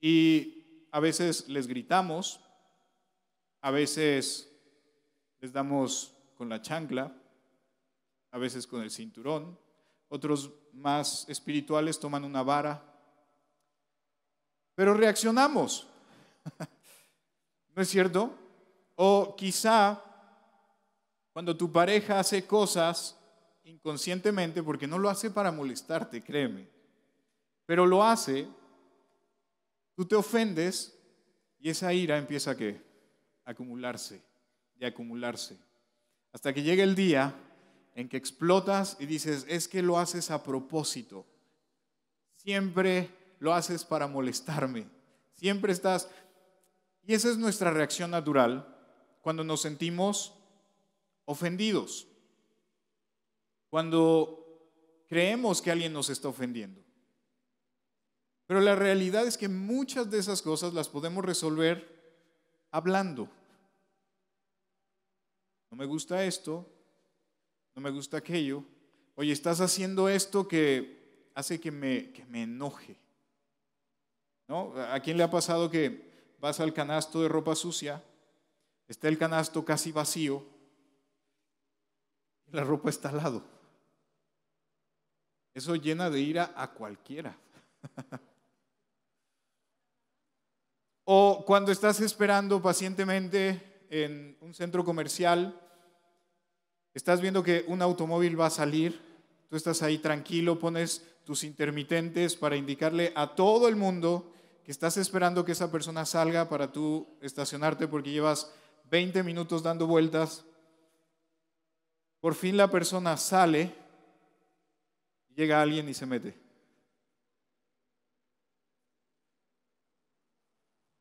Y 0.01 0.87
a 0.91 1.01
veces 1.01 1.49
les 1.49 1.67
gritamos, 1.67 2.41
a 3.65 3.71
veces 3.71 4.53
les 5.41 5.51
damos 5.51 6.15
con 6.37 6.51
la 6.51 6.61
chancla, 6.61 7.11
a 8.31 8.37
veces 8.37 8.67
con 8.67 8.83
el 8.83 8.91
cinturón, 8.91 9.59
otros 10.11 10.53
más 10.75 11.27
espirituales 11.31 11.99
toman 11.99 12.27
una 12.27 12.43
vara, 12.43 12.85
pero 14.75 14.93
reaccionamos. 14.93 15.87
¿No 17.75 17.81
es 17.81 17.89
cierto? 17.89 18.35
O 18.97 19.35
quizá 19.35 19.99
cuando 21.33 21.57
tu 21.57 21.73
pareja 21.73 22.19
hace 22.19 22.47
cosas 22.47 23.19
inconscientemente, 23.63 24.63
porque 24.63 24.87
no 24.87 24.99
lo 24.99 25.09
hace 25.09 25.31
para 25.31 25.51
molestarte, 25.51 26.23
créeme, 26.23 26.69
pero 27.65 27.87
lo 27.87 28.05
hace, 28.05 28.47
tú 29.97 30.05
te 30.05 30.17
ofendes 30.17 31.01
y 31.59 31.71
esa 31.71 31.95
ira 31.95 32.19
empieza 32.19 32.51
a, 32.51 32.57
¿qué? 32.59 32.94
Acumularse 33.45 34.23
y 34.79 34.85
acumularse. 34.85 35.59
Hasta 36.33 36.53
que 36.53 36.63
llega 36.63 36.83
el 36.83 36.95
día 36.95 37.35
en 37.95 38.09
que 38.09 38.17
explotas 38.17 38.97
y 38.99 39.07
dices, 39.07 39.47
es 39.49 39.69
que 39.69 39.83
lo 39.83 39.99
haces 39.99 40.31
a 40.31 40.43
propósito. 40.43 41.27
Siempre 42.37 43.11
lo 43.39 43.55
haces 43.55 43.85
para 43.85 44.07
molestarme. 44.07 44.89
Siempre 45.35 45.73
estás... 45.73 46.09
Y 47.07 47.15
esa 47.15 47.31
es 47.31 47.37
nuestra 47.37 47.71
reacción 47.71 48.11
natural 48.11 48.67
cuando 49.21 49.45
nos 49.45 49.63
sentimos 49.63 50.35
ofendidos, 51.27 52.07
cuando 53.69 54.45
creemos 55.09 55.63
que 55.63 55.71
alguien 55.71 55.93
nos 55.93 56.11
está 56.11 56.29
ofendiendo. 56.29 56.83
Pero 58.47 58.61
la 58.61 58.75
realidad 58.75 59.27
es 59.27 59.39
que 59.39 59.49
muchas 59.49 60.11
de 60.11 60.19
esas 60.19 60.43
cosas 60.43 60.75
las 60.75 60.89
podemos 60.89 61.25
resolver 61.25 61.94
hablando. 62.75 63.29
No 65.71 65.77
me 65.77 65.87
gusta 65.87 66.25
esto, 66.25 66.67
no 67.77 67.83
me 67.83 67.91
gusta 67.91 68.17
aquello. 68.17 68.65
Oye, 69.15 69.33
estás 69.33 69.61
haciendo 69.61 70.09
esto 70.09 70.49
que 70.49 71.31
hace 71.35 71.61
que 71.61 71.71
me, 71.71 72.11
que 72.11 72.25
me 72.25 72.43
enoje. 72.43 72.97
¿No? 74.49 74.75
¿A 74.77 74.99
quién 74.99 75.17
le 75.17 75.23
ha 75.23 75.31
pasado 75.31 75.71
que 75.71 76.37
vas 76.41 76.59
al 76.59 76.75
canasto 76.75 77.23
de 77.23 77.29
ropa 77.29 77.55
sucia, 77.55 78.03
está 78.89 79.09
el 79.09 79.19
canasto 79.19 79.65
casi 79.65 79.93
vacío 79.93 80.45
la 82.55 82.65
ropa 82.65 82.89
está 82.89 83.09
al 83.09 83.17
lado. 83.17 83.43
Eso 85.53 85.75
llena 85.75 86.11
de 86.11 86.21
ira 86.21 86.53
a 86.57 86.71
cualquiera. 86.71 87.37
o 91.05 91.45
cuando 91.47 91.73
estás 91.73 92.01
esperando 92.01 92.61
pacientemente 92.63 93.87
en 93.91 94.37
un 94.41 94.55
centro 94.55 94.85
comercial, 94.85 95.61
estás 96.95 97.21
viendo 97.21 97.43
que 97.43 97.65
un 97.69 97.83
automóvil 97.83 98.39
va 98.41 98.47
a 98.47 98.51
salir, 98.51 99.01
tú 99.49 99.57
estás 99.57 99.83
ahí 99.83 99.99
tranquilo, 99.99 100.59
pones 100.59 101.07
tus 101.25 101.45
intermitentes 101.45 102.37
para 102.37 102.57
indicarle 102.57 103.13
a 103.17 103.35
todo 103.35 103.69
el 103.69 103.77
mundo 103.77 104.33
que 104.65 104.73
estás 104.73 104.97
esperando 104.97 105.45
que 105.45 105.53
esa 105.53 105.71
persona 105.71 106.07
salga 106.07 106.49
para 106.49 106.73
tú 106.73 107.07
estacionarte 107.21 107.89
porque 107.89 108.11
llevas 108.11 108.51
20 108.91 109.23
minutos 109.23 109.63
dando 109.63 109.87
vueltas 109.87 110.45
por 112.25 112.35
fin 112.35 112.57
la 112.57 112.71
persona 112.71 113.19
sale, 113.19 113.75
llega 115.37 115.61
alguien 115.61 115.91
y 115.91 115.93
se 115.93 116.07
mete. 116.07 116.44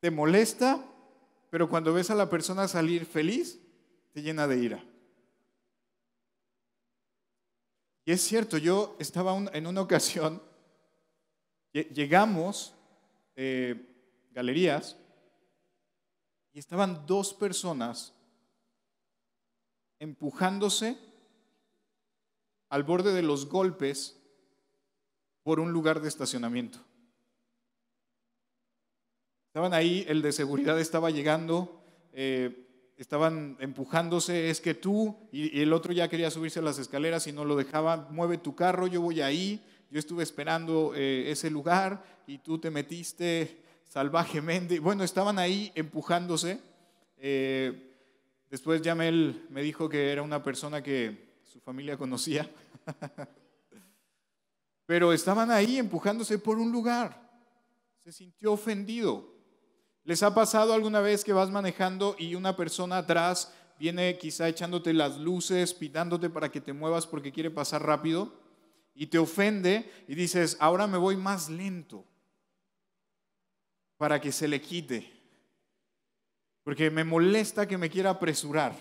Te 0.04 0.12
molesta, 0.12 0.84
pero 1.50 1.70
cuando 1.70 1.94
ves 1.94 2.10
a 2.10 2.16
la 2.16 2.30
persona 2.30 2.68
salir 2.68 3.06
feliz, 3.06 3.62
te 4.12 4.22
llena 4.22 4.50
de 4.50 4.58
ira. 4.58 4.84
Y 8.04 8.12
es 8.12 8.20
cierto, 8.20 8.58
yo 8.58 8.98
estaba 9.00 9.34
en 9.54 9.66
una 9.66 9.80
ocasión, 9.88 10.44
llegamos, 11.72 12.76
eh, 13.38 13.96
galerías, 14.32 14.98
y 16.52 16.60
estaban 16.60 17.06
dos 17.08 17.34
personas 17.34 18.14
empujándose 20.00 20.98
al 22.68 22.84
borde 22.84 23.14
de 23.14 23.22
los 23.22 23.48
golpes 23.48 24.22
por 25.44 25.62
un 25.62 25.72
lugar 25.72 26.02
de 26.02 26.10
estacionamiento. 26.10 26.80
Estaban 29.54 29.76
ahí, 29.76 30.04
el 30.08 30.24
de 30.24 30.32
seguridad 30.32 30.80
estaba 30.80 31.12
llegando, 31.12 31.80
eh, 32.12 32.66
estaban 32.98 33.56
empujándose, 33.60 34.50
es 34.50 34.60
que 34.60 34.74
tú, 34.74 35.16
y, 35.32 35.62
el 35.62 35.74
otro 35.74 35.94
ya 35.94 36.08
quería 36.08 36.32
subirse 36.32 36.58
a 36.58 36.64
las 36.64 36.80
escaleras 36.80 37.28
y 37.28 37.34
no 37.34 37.46
lo 37.46 37.56
dejaba, 37.56 38.08
mueve 38.10 38.40
tu 38.40 38.56
carro, 38.56 38.88
yo 38.88 39.02
voy 39.02 39.22
ahí, 39.22 39.64
yo 39.92 40.00
estuve 40.00 40.24
esperando 40.24 40.94
eh, 40.96 41.30
ese 41.30 41.52
lugar 41.52 42.04
y 42.26 42.40
tú 42.40 42.58
te 42.58 42.72
metiste 42.72 43.62
salvajemente. 43.84 44.80
Bueno, 44.80 45.04
estaban 45.04 45.38
ahí 45.38 45.72
empujándose. 45.76 46.60
Eh, 47.18 47.94
después 48.50 48.82
Yamel 48.82 49.46
me 49.52 49.62
dijo 49.62 49.88
que 49.88 50.12
era 50.12 50.24
una 50.24 50.42
persona 50.42 50.82
que 50.82 51.36
su 51.44 51.60
familia 51.60 51.96
conocía. 51.96 52.50
pero 54.88 55.14
estaban 55.14 55.52
ahí 55.52 55.78
empujándose 55.78 56.40
por 56.40 56.58
un 56.58 56.72
lugar. 56.72 57.22
Se 58.04 58.12
sintió 58.12 58.54
ofendido. 58.54 59.33
¿Les 60.06 60.22
ha 60.22 60.36
pasado 60.36 60.74
alguna 60.74 61.00
vez 61.00 61.24
que 61.24 61.32
vas 61.32 61.50
manejando 61.50 62.16
y 62.20 62.36
una 62.36 62.58
persona 62.58 62.98
atrás 62.98 63.54
viene 63.80 64.18
quizá 64.18 64.50
echándote 64.50 64.94
las 64.94 65.18
luces, 65.18 65.74
pitándote 65.74 66.30
para 66.30 66.50
que 66.50 66.60
te 66.62 66.74
muevas 66.74 67.08
porque 67.08 67.32
quiere 67.32 67.50
pasar 67.50 67.84
rápido 67.86 68.34
y 68.94 69.08
te 69.08 69.18
ofende 69.18 69.90
y 70.08 70.16
dices, 70.16 70.58
ahora 70.60 70.88
me 70.88 70.98
voy 70.98 71.16
más 71.16 71.50
lento 71.50 72.06
para 73.98 74.20
que 74.20 74.34
se 74.34 74.48
le 74.50 74.62
quite? 74.62 75.10
Porque 76.64 76.92
me 76.92 77.06
molesta 77.06 77.68
que 77.68 77.78
me 77.78 77.90
quiera 77.90 78.10
apresurar. 78.10 78.76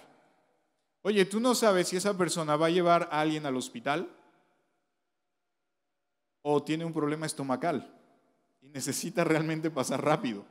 Oye, 1.03 1.25
¿tú 1.25 1.39
no 1.41 1.55
sabes 1.55 1.89
si 1.89 1.97
esa 1.97 2.17
persona 2.17 2.57
va 2.57 2.67
a 2.67 2.71
llevar 2.71 3.09
a 3.13 3.21
alguien 3.21 3.47
al 3.47 3.57
hospital? 3.57 4.09
¿O 6.43 6.63
tiene 6.63 6.85
un 6.85 6.93
problema 6.93 7.27
estomacal 7.27 7.97
y 8.61 8.69
necesita 8.69 9.23
realmente 9.23 9.71
pasar 9.71 10.05
rápido? 10.05 10.45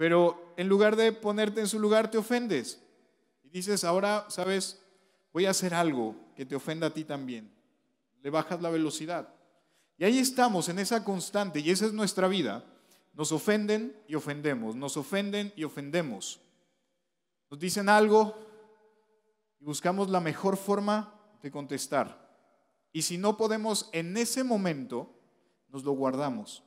Pero 0.00 0.54
en 0.56 0.66
lugar 0.66 0.96
de 0.96 1.12
ponerte 1.12 1.60
en 1.60 1.66
su 1.66 1.78
lugar, 1.78 2.10
te 2.10 2.16
ofendes. 2.16 2.82
Y 3.42 3.50
dices, 3.50 3.84
ahora, 3.84 4.24
¿sabes? 4.30 4.82
Voy 5.30 5.44
a 5.44 5.50
hacer 5.50 5.74
algo 5.74 6.16
que 6.34 6.46
te 6.46 6.56
ofenda 6.56 6.86
a 6.86 6.94
ti 6.94 7.04
también. 7.04 7.52
Le 8.22 8.30
bajas 8.30 8.62
la 8.62 8.70
velocidad. 8.70 9.28
Y 9.98 10.04
ahí 10.04 10.18
estamos, 10.18 10.70
en 10.70 10.78
esa 10.78 11.04
constante, 11.04 11.60
y 11.60 11.70
esa 11.70 11.84
es 11.84 11.92
nuestra 11.92 12.28
vida. 12.28 12.64
Nos 13.12 13.30
ofenden 13.30 13.94
y 14.08 14.14
ofendemos, 14.14 14.74
nos 14.74 14.96
ofenden 14.96 15.52
y 15.54 15.64
ofendemos. 15.64 16.40
Nos 17.50 17.60
dicen 17.60 17.90
algo 17.90 18.34
y 19.60 19.66
buscamos 19.66 20.08
la 20.08 20.20
mejor 20.20 20.56
forma 20.56 21.12
de 21.42 21.50
contestar. 21.50 22.26
Y 22.90 23.02
si 23.02 23.18
no 23.18 23.36
podemos 23.36 23.90
en 23.92 24.16
ese 24.16 24.44
momento, 24.44 25.14
nos 25.68 25.84
lo 25.84 25.92
guardamos. 25.92 26.62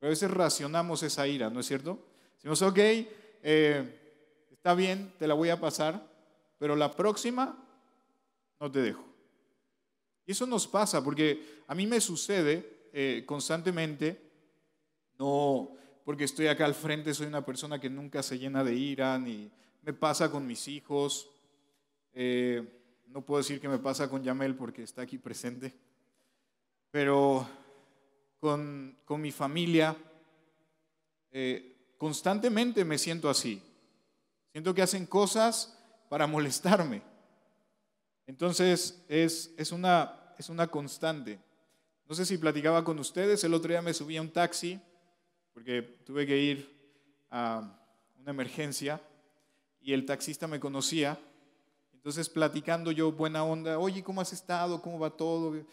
a 0.00 0.06
veces 0.06 0.30
racionamos 0.30 1.02
esa 1.02 1.26
ira, 1.26 1.50
¿no 1.50 1.58
es 1.58 1.66
cierto? 1.66 2.14
Decimos, 2.46 2.62
ok, 2.62 2.78
eh, 2.78 3.98
está 4.52 4.72
bien, 4.74 5.12
te 5.18 5.26
la 5.26 5.34
voy 5.34 5.48
a 5.48 5.58
pasar, 5.58 6.08
pero 6.60 6.76
la 6.76 6.94
próxima 6.94 7.58
no 8.60 8.70
te 8.70 8.82
dejo. 8.82 9.04
Y 10.24 10.30
eso 10.30 10.46
nos 10.46 10.68
pasa 10.68 11.02
porque 11.02 11.64
a 11.66 11.74
mí 11.74 11.88
me 11.88 12.00
sucede 12.00 12.88
eh, 12.92 13.24
constantemente, 13.26 14.30
no 15.18 15.72
porque 16.04 16.22
estoy 16.22 16.46
acá 16.46 16.66
al 16.66 16.76
frente, 16.76 17.14
soy 17.14 17.26
una 17.26 17.44
persona 17.44 17.80
que 17.80 17.90
nunca 17.90 18.22
se 18.22 18.38
llena 18.38 18.62
de 18.62 18.76
ira, 18.76 19.18
ni 19.18 19.50
me 19.82 19.92
pasa 19.92 20.30
con 20.30 20.46
mis 20.46 20.68
hijos. 20.68 21.28
Eh, 22.12 22.62
no 23.08 23.22
puedo 23.22 23.38
decir 23.38 23.60
que 23.60 23.68
me 23.68 23.78
pasa 23.80 24.08
con 24.08 24.22
Yamel 24.22 24.54
porque 24.54 24.84
está 24.84 25.02
aquí 25.02 25.18
presente, 25.18 25.74
pero 26.92 27.44
con, 28.38 28.96
con 29.04 29.20
mi 29.20 29.32
familia, 29.32 29.96
constantemente 31.96 32.84
me 32.84 32.98
siento 32.98 33.28
así. 33.28 33.62
Siento 34.52 34.74
que 34.74 34.82
hacen 34.82 35.06
cosas 35.06 35.76
para 36.08 36.26
molestarme. 36.26 37.02
Entonces 38.26 39.04
es, 39.08 39.54
es, 39.56 39.72
una, 39.72 40.34
es 40.38 40.48
una 40.48 40.66
constante. 40.66 41.38
No 42.08 42.14
sé 42.14 42.24
si 42.24 42.38
platicaba 42.38 42.84
con 42.84 42.98
ustedes, 42.98 43.42
el 43.44 43.54
otro 43.54 43.70
día 43.70 43.82
me 43.82 43.94
subí 43.94 44.16
a 44.16 44.22
un 44.22 44.30
taxi 44.30 44.80
porque 45.52 45.82
tuve 45.82 46.26
que 46.26 46.38
ir 46.38 46.76
a 47.30 47.78
una 48.18 48.30
emergencia 48.30 49.00
y 49.80 49.92
el 49.92 50.04
taxista 50.04 50.46
me 50.46 50.60
conocía. 50.60 51.18
Entonces 51.92 52.28
platicando 52.28 52.92
yo 52.92 53.12
buena 53.12 53.44
onda, 53.44 53.78
oye, 53.78 54.02
¿cómo 54.02 54.20
has 54.20 54.32
estado? 54.32 54.80
¿Cómo 54.82 54.98
va 54.98 55.10
todo? 55.10 55.56
Y 55.56 55.64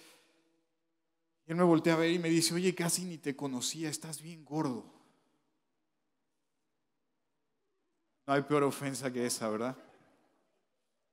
él 1.46 1.56
me 1.56 1.64
voltea 1.64 1.94
a 1.94 1.98
ver 1.98 2.12
y 2.12 2.20
me 2.20 2.30
dice, 2.30 2.54
oye, 2.54 2.74
casi 2.74 3.06
ni 3.06 3.18
te 3.18 3.36
conocía, 3.36 3.90
estás 3.90 4.22
bien 4.22 4.46
gordo. 4.46 5.03
No 8.26 8.34
hay 8.34 8.42
peor 8.44 8.64
ofensa 8.64 9.12
que 9.12 9.26
esa, 9.26 9.50
¿verdad? 9.50 9.76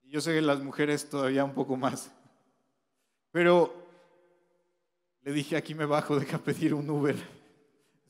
Y 0.03 0.11
yo 0.11 0.20
sé 0.20 0.35
que 0.35 0.40
las 0.40 0.61
mujeres 0.61 1.09
todavía 1.09 1.44
un 1.44 1.55
poco 1.55 1.77
más. 1.77 2.11
Pero 3.33 3.75
le 5.23 5.33
dije, 5.33 5.57
aquí 5.57 5.75
me 5.75 5.87
bajo, 5.87 6.18
deja 6.18 6.38
pedir 6.38 6.75
un 6.75 6.88
Uber. 6.88 7.16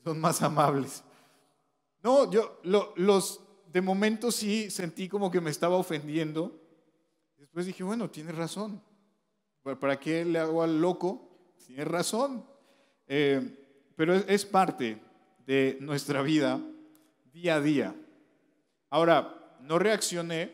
Son 0.03 0.19
más 0.19 0.41
amables. 0.41 1.03
No, 2.03 2.29
yo 2.31 2.59
los 2.63 3.41
de 3.71 3.81
momento 3.81 4.31
sí 4.31 4.69
sentí 4.69 5.07
como 5.07 5.29
que 5.31 5.41
me 5.41 5.49
estaba 5.49 5.75
ofendiendo. 5.77 6.59
Después 7.37 7.65
dije, 7.65 7.83
bueno, 7.83 8.09
tienes 8.09 8.35
razón. 8.35 8.81
¿Para 9.61 9.99
qué 9.99 10.25
le 10.25 10.39
hago 10.39 10.63
al 10.63 10.81
loco? 10.81 11.53
Tienes 11.65 11.87
razón. 11.87 12.45
Eh, 13.07 13.57
pero 13.95 14.15
es 14.15 14.45
parte 14.45 14.99
de 15.45 15.77
nuestra 15.79 16.21
vida 16.21 16.59
día 17.31 17.55
a 17.55 17.61
día. 17.61 17.95
Ahora, 18.91 19.57
no 19.61 19.79
reaccioné 19.79 20.53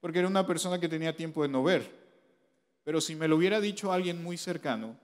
porque 0.00 0.18
era 0.18 0.28
una 0.28 0.46
persona 0.46 0.80
que 0.80 0.88
tenía 0.88 1.14
tiempo 1.14 1.42
de 1.42 1.48
no 1.48 1.62
ver. 1.62 1.96
Pero 2.82 3.00
si 3.00 3.14
me 3.14 3.28
lo 3.28 3.36
hubiera 3.36 3.60
dicho 3.60 3.92
alguien 3.92 4.22
muy 4.22 4.38
cercano, 4.38 4.96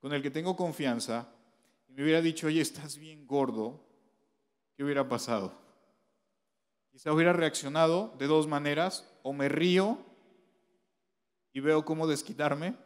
con 0.00 0.12
el 0.12 0.22
que 0.22 0.30
tengo 0.30 0.56
confianza, 0.56 1.28
y 1.88 1.92
me 1.92 2.04
hubiera 2.04 2.22
dicho, 2.22 2.46
oye, 2.46 2.60
estás 2.60 2.96
bien 2.98 3.26
gordo, 3.26 3.80
¿qué 4.76 4.84
hubiera 4.84 5.08
pasado? 5.08 5.52
Quizá 6.92 7.12
hubiera 7.12 7.32
reaccionado 7.32 8.14
de 8.16 8.28
dos 8.28 8.46
maneras, 8.46 9.10
o 9.24 9.32
me 9.32 9.48
río 9.48 9.98
y 11.52 11.58
veo 11.58 11.84
cómo 11.84 12.06
desquitarme, 12.06 12.76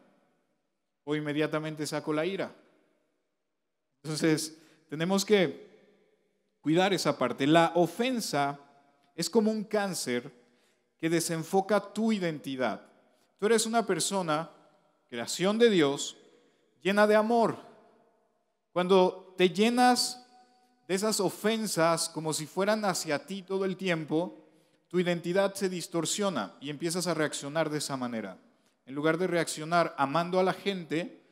o 1.05 1.15
inmediatamente 1.15 1.87
saco 1.87 2.15
la 2.15 2.25
ira. 2.25 2.55
Entonces, 4.03 4.59
tenemos 4.89 5.27
que 5.27 5.69
cuidar 6.63 6.95
esa 6.95 7.19
parte. 7.19 7.47
La 7.47 7.73
ofensa 7.75 8.59
es 9.15 9.29
como 9.29 9.51
un 9.51 9.65
cáncer 9.65 10.33
que 10.99 11.11
desenfoca 11.11 11.93
tu 11.93 12.13
identidad. 12.13 12.87
Tú 13.39 13.47
eres 13.47 13.67
una 13.67 13.85
persona, 13.87 14.51
creación 15.09 15.59
de 15.59 15.71
Dios, 15.71 16.17
llena 16.81 17.07
de 17.07 17.17
amor. 17.17 17.57
Cuando 18.73 19.35
te 19.37 19.51
llenas 19.51 20.25
de 20.87 20.95
esas 20.95 21.21
ofensas 21.21 22.09
como 22.09 22.33
si 22.33 22.47
fueran 22.47 22.85
hacia 22.85 23.27
ti 23.27 23.43
todo 23.43 23.65
el 23.65 23.77
tiempo, 23.77 24.39
tu 24.89 25.01
identidad 25.01 25.55
se 25.55 25.69
distorsiona 25.69 26.55
y 26.61 26.71
empiezas 26.71 27.07
a 27.07 27.15
reaccionar 27.15 27.71
de 27.71 27.79
esa 27.79 27.97
manera. 27.97 28.39
En 28.85 28.95
lugar 28.95 29.19
de 29.19 29.27
reaccionar 29.27 29.95
amando 29.97 30.39
a 30.39 30.43
la 30.43 30.53
gente, 30.53 31.23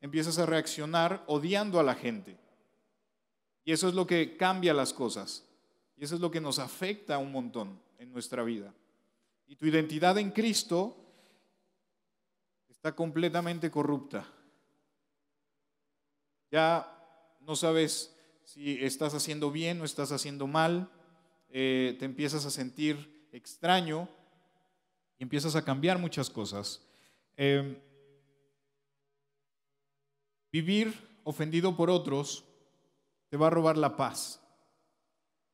empiezas 0.00 0.38
a 0.38 0.46
reaccionar 0.46 1.22
odiando 1.26 1.78
a 1.78 1.82
la 1.82 1.94
gente. 1.94 2.38
Y 3.64 3.72
eso 3.72 3.88
es 3.88 3.94
lo 3.94 4.06
que 4.06 4.36
cambia 4.36 4.72
las 4.72 4.92
cosas. 4.92 5.44
Y 6.00 6.04
eso 6.04 6.14
es 6.14 6.22
lo 6.22 6.30
que 6.30 6.40
nos 6.40 6.58
afecta 6.58 7.18
un 7.18 7.30
montón 7.30 7.78
en 7.98 8.10
nuestra 8.10 8.42
vida. 8.42 8.72
Y 9.46 9.56
tu 9.56 9.66
identidad 9.66 10.16
en 10.16 10.30
Cristo 10.30 10.96
está 12.70 12.96
completamente 12.96 13.70
corrupta. 13.70 14.26
Ya 16.50 16.90
no 17.40 17.54
sabes 17.54 18.16
si 18.44 18.82
estás 18.82 19.12
haciendo 19.12 19.50
bien 19.50 19.78
o 19.82 19.84
estás 19.84 20.10
haciendo 20.10 20.46
mal, 20.46 20.90
eh, 21.50 21.94
te 21.98 22.06
empiezas 22.06 22.46
a 22.46 22.50
sentir 22.50 23.28
extraño 23.30 24.08
y 25.18 25.24
empiezas 25.24 25.54
a 25.54 25.66
cambiar 25.66 25.98
muchas 25.98 26.30
cosas. 26.30 26.82
Em, 27.36 27.78
vivir 30.50 30.94
ofendido 31.24 31.76
por 31.76 31.90
otros 31.90 32.46
te 33.28 33.36
va 33.36 33.48
a 33.48 33.50
robar 33.50 33.76
la 33.76 33.98
paz. 33.98 34.39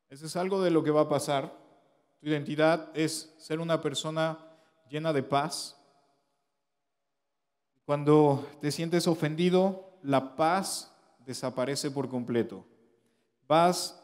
Eso 0.08 0.26
es 0.26 0.36
algo 0.36 0.62
de 0.62 0.70
lo 0.70 0.82
que 0.82 0.90
va 0.90 1.02
a 1.02 1.08
pasar. 1.08 1.52
Tu 2.20 2.28
identidad 2.28 2.90
es 2.94 3.34
ser 3.38 3.60
una 3.60 3.80
persona 3.80 4.38
llena 4.88 5.12
de 5.12 5.22
paz. 5.22 5.76
Cuando 7.84 8.46
te 8.60 8.70
sientes 8.70 9.06
ofendido, 9.06 9.98
la 10.02 10.36
paz 10.36 10.92
desaparece 11.24 11.90
por 11.90 12.08
completo. 12.08 12.64
Vas 13.48 14.00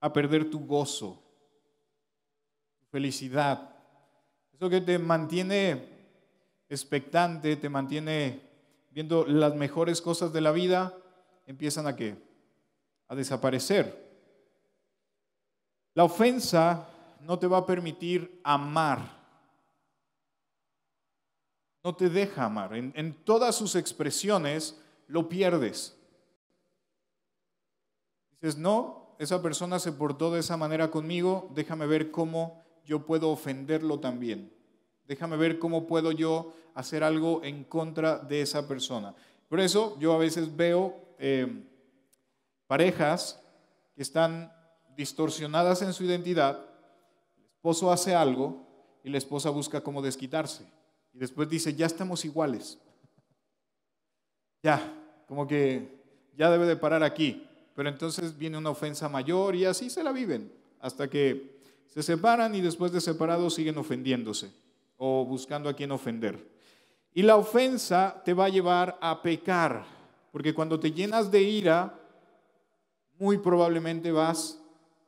a 0.00 0.12
perder 0.12 0.50
tu 0.50 0.66
gozo, 0.66 1.22
tu 2.78 2.86
felicidad. 2.86 3.70
Eso 4.52 4.68
que 4.68 4.80
te 4.80 4.98
mantiene 4.98 5.88
expectante, 6.68 7.56
te 7.56 7.68
mantiene 7.68 8.40
viendo 8.90 9.26
las 9.26 9.54
mejores 9.54 10.00
cosas 10.00 10.32
de 10.32 10.40
la 10.40 10.52
vida, 10.52 10.94
empiezan 11.46 11.86
a 11.86 11.96
qué? 11.96 12.16
A 13.08 13.14
desaparecer. 13.14 14.03
La 15.94 16.04
ofensa 16.04 16.88
no 17.20 17.38
te 17.38 17.46
va 17.46 17.58
a 17.58 17.66
permitir 17.66 18.40
amar. 18.44 19.24
No 21.82 21.94
te 21.94 22.08
deja 22.08 22.44
amar. 22.44 22.74
En, 22.74 23.14
todas 23.24 23.54
sus 23.54 23.76
expresiones 23.76 24.80
lo 25.06 25.28
pierdes. 25.28 25.96
Dices, 28.40 28.58
no, 28.58 29.14
esa 29.18 29.40
persona 29.40 29.78
se 29.78 29.92
portó 29.92 30.32
de 30.32 30.40
esa 30.40 30.56
manera 30.56 30.90
conmigo, 30.90 31.50
déjame 31.54 31.86
ver 31.86 32.10
cómo 32.10 32.62
yo 32.84 33.06
puedo 33.06 33.30
ofenderlo 33.30 34.00
también. 34.00 34.52
Déjame 35.06 35.36
ver 35.36 35.58
cómo 35.58 35.86
puedo 35.86 36.12
yo 36.12 36.54
hacer 36.74 37.04
algo 37.04 37.42
en 37.44 37.64
contra 37.64 38.18
de 38.18 38.42
esa 38.42 38.66
persona. 38.66 39.14
Por 39.48 39.60
eso 39.60 39.98
yo 40.00 40.12
a 40.12 40.18
veces 40.18 40.54
veo 40.56 40.96
eh, 41.18 41.64
parejas 42.66 43.40
que 43.94 44.02
están 44.02 44.53
distorsionadas 44.96 45.82
en 45.82 45.92
su 45.92 46.04
identidad. 46.04 46.58
El 47.36 47.44
esposo 47.44 47.90
hace 47.90 48.14
algo 48.14 48.66
y 49.02 49.10
la 49.10 49.18
esposa 49.18 49.50
busca 49.50 49.80
cómo 49.82 50.02
desquitarse. 50.02 50.64
Y 51.12 51.18
después 51.18 51.48
dice, 51.48 51.74
ya 51.74 51.86
estamos 51.86 52.24
iguales. 52.24 52.78
Ya, 54.62 54.80
como 55.28 55.46
que 55.46 56.02
ya 56.36 56.50
debe 56.50 56.66
de 56.66 56.76
parar 56.76 57.02
aquí. 57.02 57.46
Pero 57.74 57.88
entonces 57.88 58.36
viene 58.36 58.58
una 58.58 58.70
ofensa 58.70 59.08
mayor 59.08 59.54
y 59.54 59.64
así 59.64 59.90
se 59.90 60.02
la 60.02 60.12
viven 60.12 60.52
hasta 60.80 61.08
que 61.08 61.58
se 61.86 62.02
separan 62.02 62.54
y 62.54 62.60
después 62.60 62.92
de 62.92 63.00
separados 63.00 63.54
siguen 63.54 63.78
ofendiéndose 63.78 64.52
o 64.96 65.24
buscando 65.24 65.68
a 65.68 65.74
quien 65.74 65.92
ofender. 65.92 66.54
Y 67.12 67.22
la 67.22 67.36
ofensa 67.36 68.22
te 68.24 68.34
va 68.34 68.46
a 68.46 68.48
llevar 68.48 68.98
a 69.00 69.22
pecar, 69.22 69.84
porque 70.32 70.52
cuando 70.52 70.80
te 70.80 70.90
llenas 70.90 71.30
de 71.30 71.42
ira, 71.42 71.98
muy 73.18 73.38
probablemente 73.38 74.10
vas 74.10 74.60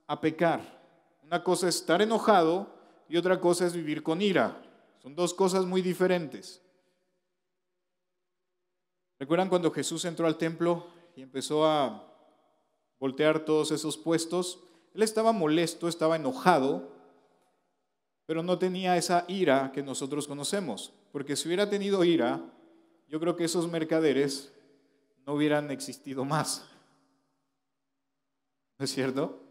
a 0.06 0.20
pecar. 0.20 0.60
Una 1.22 1.42
cosa 1.42 1.68
es 1.68 1.76
estar 1.76 2.00
enojado 2.00 2.68
y 3.08 3.16
otra 3.16 3.40
cosa 3.40 3.66
es 3.66 3.72
vivir 3.72 4.02
con 4.02 4.22
ira. 4.22 4.62
Son 5.02 5.14
dos 5.14 5.34
cosas 5.34 5.64
muy 5.64 5.82
diferentes. 5.82 6.62
¿Recuerdan 9.18 9.48
cuando 9.48 9.70
Jesús 9.70 10.04
entró 10.04 10.26
al 10.26 10.36
templo 10.36 10.86
y 11.14 11.22
empezó 11.22 11.66
a 11.66 12.12
voltear 12.98 13.44
todos 13.44 13.70
esos 13.70 13.96
puestos? 13.96 14.60
Él 14.94 15.02
estaba 15.02 15.32
molesto, 15.32 15.88
estaba 15.88 16.16
enojado, 16.16 16.92
pero 18.26 18.42
no 18.42 18.58
tenía 18.58 18.96
esa 18.96 19.24
ira 19.28 19.72
que 19.72 19.82
nosotros 19.82 20.26
conocemos. 20.26 20.92
Porque 21.12 21.36
si 21.36 21.48
hubiera 21.48 21.70
tenido 21.70 22.04
ira, 22.04 22.42
yo 23.08 23.20
creo 23.20 23.36
que 23.36 23.44
esos 23.44 23.70
mercaderes 23.70 24.52
no 25.26 25.34
hubieran 25.34 25.70
existido 25.70 26.24
más. 26.24 26.68
¿No 28.78 28.84
es 28.84 28.90
cierto? 28.90 29.45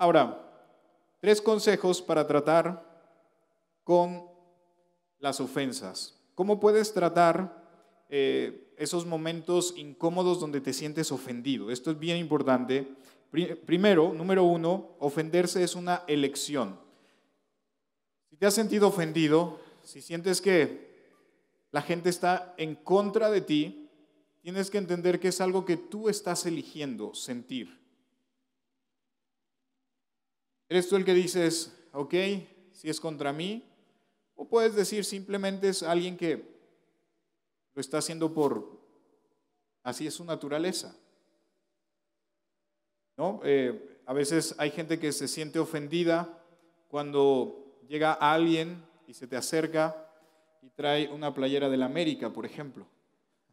Ahora, 0.00 0.40
tres 1.20 1.42
consejos 1.42 2.00
para 2.00 2.26
tratar 2.26 2.82
con 3.84 4.24
las 5.18 5.40
ofensas. 5.40 6.18
¿Cómo 6.34 6.58
puedes 6.58 6.94
tratar 6.94 7.62
eh, 8.08 8.72
esos 8.78 9.04
momentos 9.04 9.74
incómodos 9.76 10.40
donde 10.40 10.62
te 10.62 10.72
sientes 10.72 11.12
ofendido? 11.12 11.70
Esto 11.70 11.90
es 11.90 11.98
bien 11.98 12.16
importante. 12.16 12.88
Primero, 13.66 14.14
número 14.14 14.42
uno, 14.42 14.96
ofenderse 15.00 15.62
es 15.62 15.74
una 15.74 16.02
elección. 16.06 16.80
Si 18.30 18.36
te 18.36 18.46
has 18.46 18.54
sentido 18.54 18.88
ofendido, 18.88 19.60
si 19.82 20.00
sientes 20.00 20.40
que 20.40 21.12
la 21.72 21.82
gente 21.82 22.08
está 22.08 22.54
en 22.56 22.74
contra 22.74 23.30
de 23.30 23.42
ti, 23.42 23.90
tienes 24.40 24.70
que 24.70 24.78
entender 24.78 25.20
que 25.20 25.28
es 25.28 25.42
algo 25.42 25.66
que 25.66 25.76
tú 25.76 26.08
estás 26.08 26.46
eligiendo 26.46 27.12
sentir. 27.12 27.79
¿Eres 30.70 30.88
tú 30.88 30.94
el 30.94 31.04
que 31.04 31.14
dices, 31.14 31.76
ok, 31.92 32.14
si 32.70 32.88
es 32.88 33.00
contra 33.00 33.32
mí? 33.32 33.68
O 34.36 34.48
puedes 34.48 34.76
decir 34.76 35.04
simplemente 35.04 35.68
es 35.68 35.82
alguien 35.82 36.16
que 36.16 36.48
lo 37.74 37.80
está 37.80 37.98
haciendo 37.98 38.32
por, 38.32 38.80
así 39.82 40.06
es 40.06 40.14
su 40.14 40.24
naturaleza. 40.24 40.96
¿No? 43.16 43.40
Eh, 43.42 44.00
a 44.06 44.12
veces 44.12 44.54
hay 44.58 44.70
gente 44.70 45.00
que 45.00 45.10
se 45.10 45.26
siente 45.26 45.58
ofendida 45.58 46.40
cuando 46.86 47.80
llega 47.88 48.12
alguien 48.12 48.80
y 49.08 49.14
se 49.14 49.26
te 49.26 49.36
acerca 49.36 50.08
y 50.62 50.70
trae 50.70 51.08
una 51.08 51.34
playera 51.34 51.68
de 51.68 51.78
la 51.78 51.86
América, 51.86 52.32
por 52.32 52.46
ejemplo, 52.46 52.86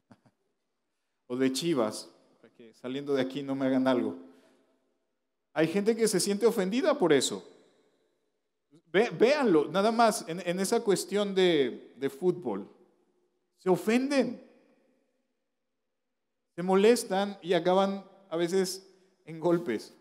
o 1.25 1.36
de 1.36 1.51
Chivas, 1.51 2.12
para 2.39 2.53
que 2.53 2.75
saliendo 2.75 3.15
de 3.15 3.23
aquí 3.23 3.41
no 3.41 3.56
me 3.56 3.65
hagan 3.65 3.88
algo. 3.88 4.26
Hay 5.57 5.67
gente 5.67 5.95
que 5.95 6.07
se 6.07 6.19
siente 6.19 6.45
ofendida 6.45 6.99
por 6.99 7.11
eso. 7.11 7.43
véanlo, 8.91 9.67
nada 9.71 9.91
más 9.91 10.23
en, 10.27 10.59
esa 10.59 10.83
cuestión 10.83 11.33
de, 11.33 11.95
de 11.97 12.11
fútbol. 12.11 12.69
Se 13.57 13.67
ofenden, 13.67 14.47
se 16.55 16.61
molestan 16.61 17.39
y 17.41 17.53
acaban 17.53 18.05
a 18.29 18.37
veces 18.37 18.87
en 19.25 19.39
golpes. 19.39 19.95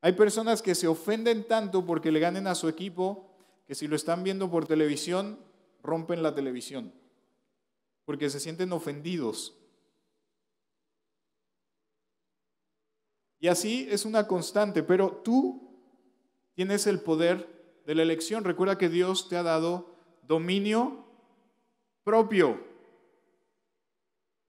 Hay 0.00 0.12
personas 0.12 0.62
que 0.62 0.74
se 0.74 0.88
ofenden 0.88 1.46
tanto 1.46 1.84
porque 1.84 2.10
le 2.10 2.20
ganen 2.20 2.46
a 2.46 2.54
su 2.54 2.66
equipo 2.70 3.36
que 3.66 3.74
si 3.74 3.86
lo 3.86 3.94
están 3.94 4.24
viendo 4.24 4.50
por 4.50 4.66
televisión, 4.66 5.38
rompen 5.82 6.22
la 6.22 6.34
televisión, 6.34 6.94
porque 8.06 8.30
se 8.30 8.40
sienten 8.40 8.72
ofendidos. 8.72 9.55
Y 13.46 13.48
así 13.48 13.86
es 13.88 14.04
una 14.04 14.26
constante, 14.26 14.82
pero 14.82 15.08
tú 15.22 15.70
tienes 16.56 16.88
el 16.88 16.98
poder 16.98 17.80
de 17.86 17.94
la 17.94 18.02
elección. 18.02 18.42
Recuerda 18.42 18.76
que 18.76 18.88
Dios 18.88 19.28
te 19.28 19.36
ha 19.36 19.44
dado 19.44 19.94
dominio 20.26 21.06
propio. 22.02 22.60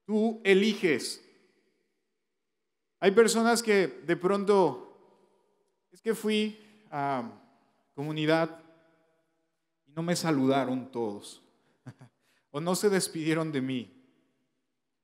Tú 0.04 0.40
eliges. 0.42 1.24
Hay 2.98 3.12
personas 3.12 3.62
que 3.62 3.86
de 3.86 4.16
pronto, 4.16 4.98
es 5.92 6.02
que 6.02 6.12
fui 6.12 6.58
a 6.90 7.22
comunidad 7.94 8.64
y 9.86 9.92
no 9.92 10.02
me 10.02 10.16
saludaron 10.16 10.90
todos, 10.90 11.40
o 12.50 12.60
no 12.60 12.74
se 12.74 12.90
despidieron 12.90 13.52
de 13.52 13.60
mí, 13.60 14.04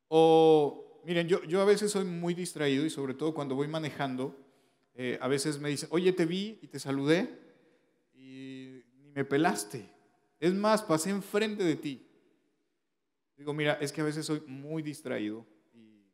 o 0.09 0.84
miren, 1.05 1.29
yo, 1.29 1.43
yo 1.45 1.61
a 1.61 1.65
veces 1.65 1.91
soy 1.91 2.05
muy 2.05 2.35
distraído 2.35 2.85
y 2.85 2.91
sobre 2.91 3.15
todo 3.15 3.35
cuando 3.35 3.55
voy 3.55 3.69
manejando, 3.69 4.37
eh, 4.95 5.19
a 5.21 5.29
veces 5.29 5.59
me 5.59 5.69
dicen, 5.69 5.89
oye, 5.93 6.13
te 6.13 6.25
vi 6.25 6.59
y 6.63 6.69
te 6.69 6.79
saludé 6.79 7.39
y 8.15 8.83
ni 8.99 9.11
me 9.11 9.25
pelaste. 9.25 9.91
Es 10.41 10.55
más, 10.55 10.83
pasé 10.83 11.11
enfrente 11.11 11.65
de 11.65 11.77
ti. 11.77 12.07
Digo, 13.37 13.53
mira, 13.53 13.75
es 13.75 13.93
que 13.93 14.01
a 14.01 14.05
veces 14.05 14.27
soy 14.27 14.43
muy 14.47 14.83
distraído 14.83 15.45
y 15.73 16.07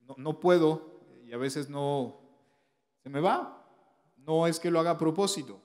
no, 0.00 0.14
no 0.16 0.40
puedo 0.40 1.00
y 1.24 1.32
a 1.32 1.36
veces 1.36 1.68
no, 1.68 2.20
se 3.02 3.10
me 3.10 3.20
va. 3.20 3.58
No 4.16 4.46
es 4.46 4.60
que 4.60 4.70
lo 4.70 4.78
haga 4.78 4.92
a 4.92 4.98
propósito. 4.98 5.60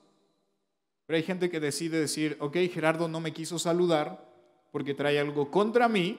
Pero 1.06 1.16
hay 1.16 1.22
gente 1.22 1.48
que 1.48 1.60
decide 1.60 2.00
decir, 2.00 2.36
ok, 2.40 2.56
Gerardo 2.72 3.08
no 3.08 3.20
me 3.20 3.32
quiso 3.32 3.58
saludar 3.58 4.28
porque 4.72 4.94
trae 4.94 5.18
algo 5.18 5.50
contra 5.50 5.88
mí 5.88 6.18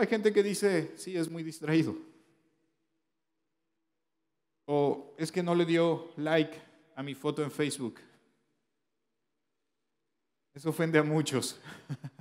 hay 0.00 0.06
gente 0.06 0.32
que 0.32 0.42
dice, 0.42 0.92
sí, 0.96 1.16
es 1.16 1.30
muy 1.30 1.42
distraído. 1.42 1.94
O 4.64 5.14
es 5.18 5.30
que 5.30 5.42
no 5.42 5.54
le 5.54 5.64
dio 5.64 6.10
like 6.16 6.56
a 6.96 7.02
mi 7.02 7.14
foto 7.14 7.42
en 7.42 7.50
Facebook. 7.50 8.00
Eso 10.54 10.70
ofende 10.70 10.98
a 10.98 11.02
muchos. 11.02 11.60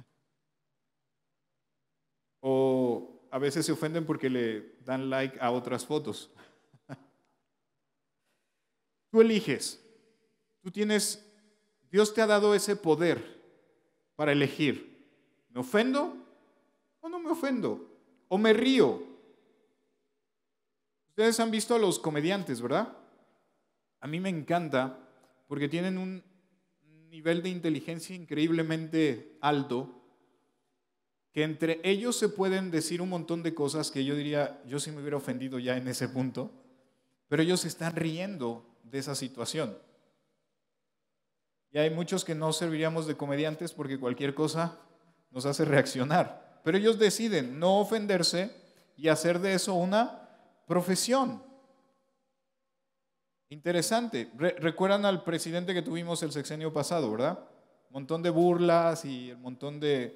o 2.42 3.20
a 3.32 3.38
veces 3.38 3.66
se 3.66 3.72
ofenden 3.72 4.06
porque 4.06 4.30
le 4.30 4.76
dan 4.84 5.10
like 5.10 5.38
a 5.40 5.52
otras 5.52 5.86
fotos. 5.86 6.30
Tú 9.12 9.22
eliges. 9.22 9.84
Tú 10.62 10.72
tienes, 10.72 11.26
Dios 11.92 12.14
te 12.14 12.22
ha 12.22 12.28
dado 12.28 12.54
ese 12.54 12.76
poder 12.76 13.40
para 14.16 14.32
elegir. 14.32 14.90
¿Me 15.50 15.62
ofendo 15.62 16.19
o 17.02 17.10
no 17.10 17.20
me 17.20 17.32
ofendo, 17.32 17.90
o 18.28 18.38
me 18.38 18.54
río. 18.54 19.04
Ustedes 21.10 21.40
han 21.40 21.52
visto 21.52 21.76
a 21.76 21.80
los 21.80 22.00
comediantes, 22.00 22.62
¿verdad? 22.62 22.96
A 24.00 24.08
mí 24.08 24.20
me 24.20 24.30
encanta 24.30 24.98
porque 25.48 25.68
tienen 25.68 25.98
un 25.98 26.24
nivel 27.10 27.42
de 27.42 27.50
inteligencia 27.50 28.16
increíblemente 28.16 29.38
alto, 29.42 29.96
que 31.32 31.44
entre 31.44 31.80
ellos 31.84 32.16
se 32.16 32.30
pueden 32.30 32.72
decir 32.72 33.02
un 33.02 33.10
montón 33.10 33.44
de 33.44 33.54
cosas 33.54 33.92
que 33.92 34.06
yo 34.06 34.16
diría, 34.16 34.62
yo 34.66 34.80
sí 34.80 34.92
me 34.92 35.02
hubiera 35.02 35.18
ofendido 35.18 35.60
ya 35.60 35.78
en 35.78 35.88
ese 35.88 36.08
punto, 36.08 36.52
pero 37.28 37.42
ellos 37.44 37.66
están 37.66 37.96
riendo 37.96 38.66
de 38.84 39.00
esa 39.00 39.16
situación. 39.16 39.78
Y 41.72 41.78
hay 41.78 41.90
muchos 41.90 42.26
que 42.26 42.34
no 42.34 42.52
serviríamos 42.52 43.06
de 43.06 43.16
comediantes 43.16 43.74
porque 43.74 44.00
cualquier 44.00 44.34
cosa 44.34 44.80
nos 45.32 45.46
hace 45.46 45.66
reaccionar 45.66 46.49
pero 46.64 46.78
ellos 46.78 47.00
deciden 47.00 47.60
no 47.60 47.80
ofenderse 47.80 48.52
y 48.96 49.08
hacer 49.08 49.40
de 49.40 49.54
eso 49.54 49.74
una 49.74 50.30
profesión. 50.68 51.44
Interesante. 53.50 54.30
recuerdan 54.38 55.06
al 55.06 55.24
presidente 55.24 55.74
que 55.74 55.82
tuvimos 55.82 56.22
el 56.22 56.32
sexenio 56.32 56.72
pasado, 56.72 57.10
¿verdad? 57.12 57.40
Un 57.90 57.94
montón 57.94 58.22
de 58.22 58.30
burlas 58.30 59.04
y 59.06 59.32
un 59.32 59.42
montón 59.42 59.80
de 59.80 60.16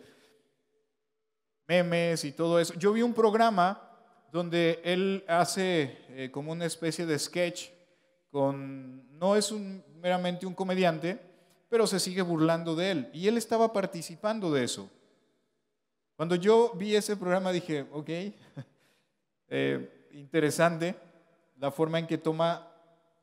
memes 1.67 2.23
y 2.25 2.31
todo 2.31 2.59
eso. 2.59 2.75
Yo 2.75 2.93
vi 2.93 3.01
un 3.01 3.13
programa 3.13 3.89
donde 4.31 4.81
él 4.83 5.23
hace 5.27 5.97
eh, 6.09 6.29
como 6.31 6.51
una 6.51 6.65
especie 6.65 7.05
de 7.05 7.17
sketch 7.17 7.69
con, 8.29 9.17
no 9.17 9.35
es 9.35 9.51
meramente 9.51 10.45
un 10.45 10.53
comediante, 10.53 11.19
pero 11.69 11.87
se 11.87 11.99
sigue 11.99 12.21
burlando 12.21 12.75
de 12.75 12.91
él. 12.91 13.09
Y 13.13 13.27
él 13.27 13.37
estaba 13.37 13.73
participando 13.73 14.51
de 14.51 14.63
eso. 14.63 14.91
Cuando 16.15 16.35
yo 16.35 16.73
vi 16.75 16.95
ese 16.95 17.17
programa 17.17 17.51
dije, 17.51 17.87
ok, 17.91 18.09
eh, 19.47 20.09
interesante 20.11 20.95
la 21.57 21.71
forma 21.71 21.99
en 21.99 22.07
que 22.07 22.17
toma 22.17 22.71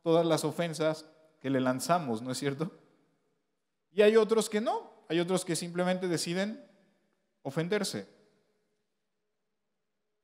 todas 0.03 0.26
las 0.26 0.44
ofensas 0.44 1.07
que 1.40 1.50
le 1.50 1.61
lanzamos, 1.61 2.22
¿no 2.22 2.33
es 2.33 2.38
cierto? 2.38 2.70
Y 3.92 4.03
hay 4.03 4.16
otros 4.16 4.48
que 4.48 4.61
no, 4.61 5.05
hay 5.09 5.20
otros 5.20 5.44
que 5.44 5.57
simplemente 5.57 6.09
deciden 6.09 6.64
ofenderse. 7.42 8.07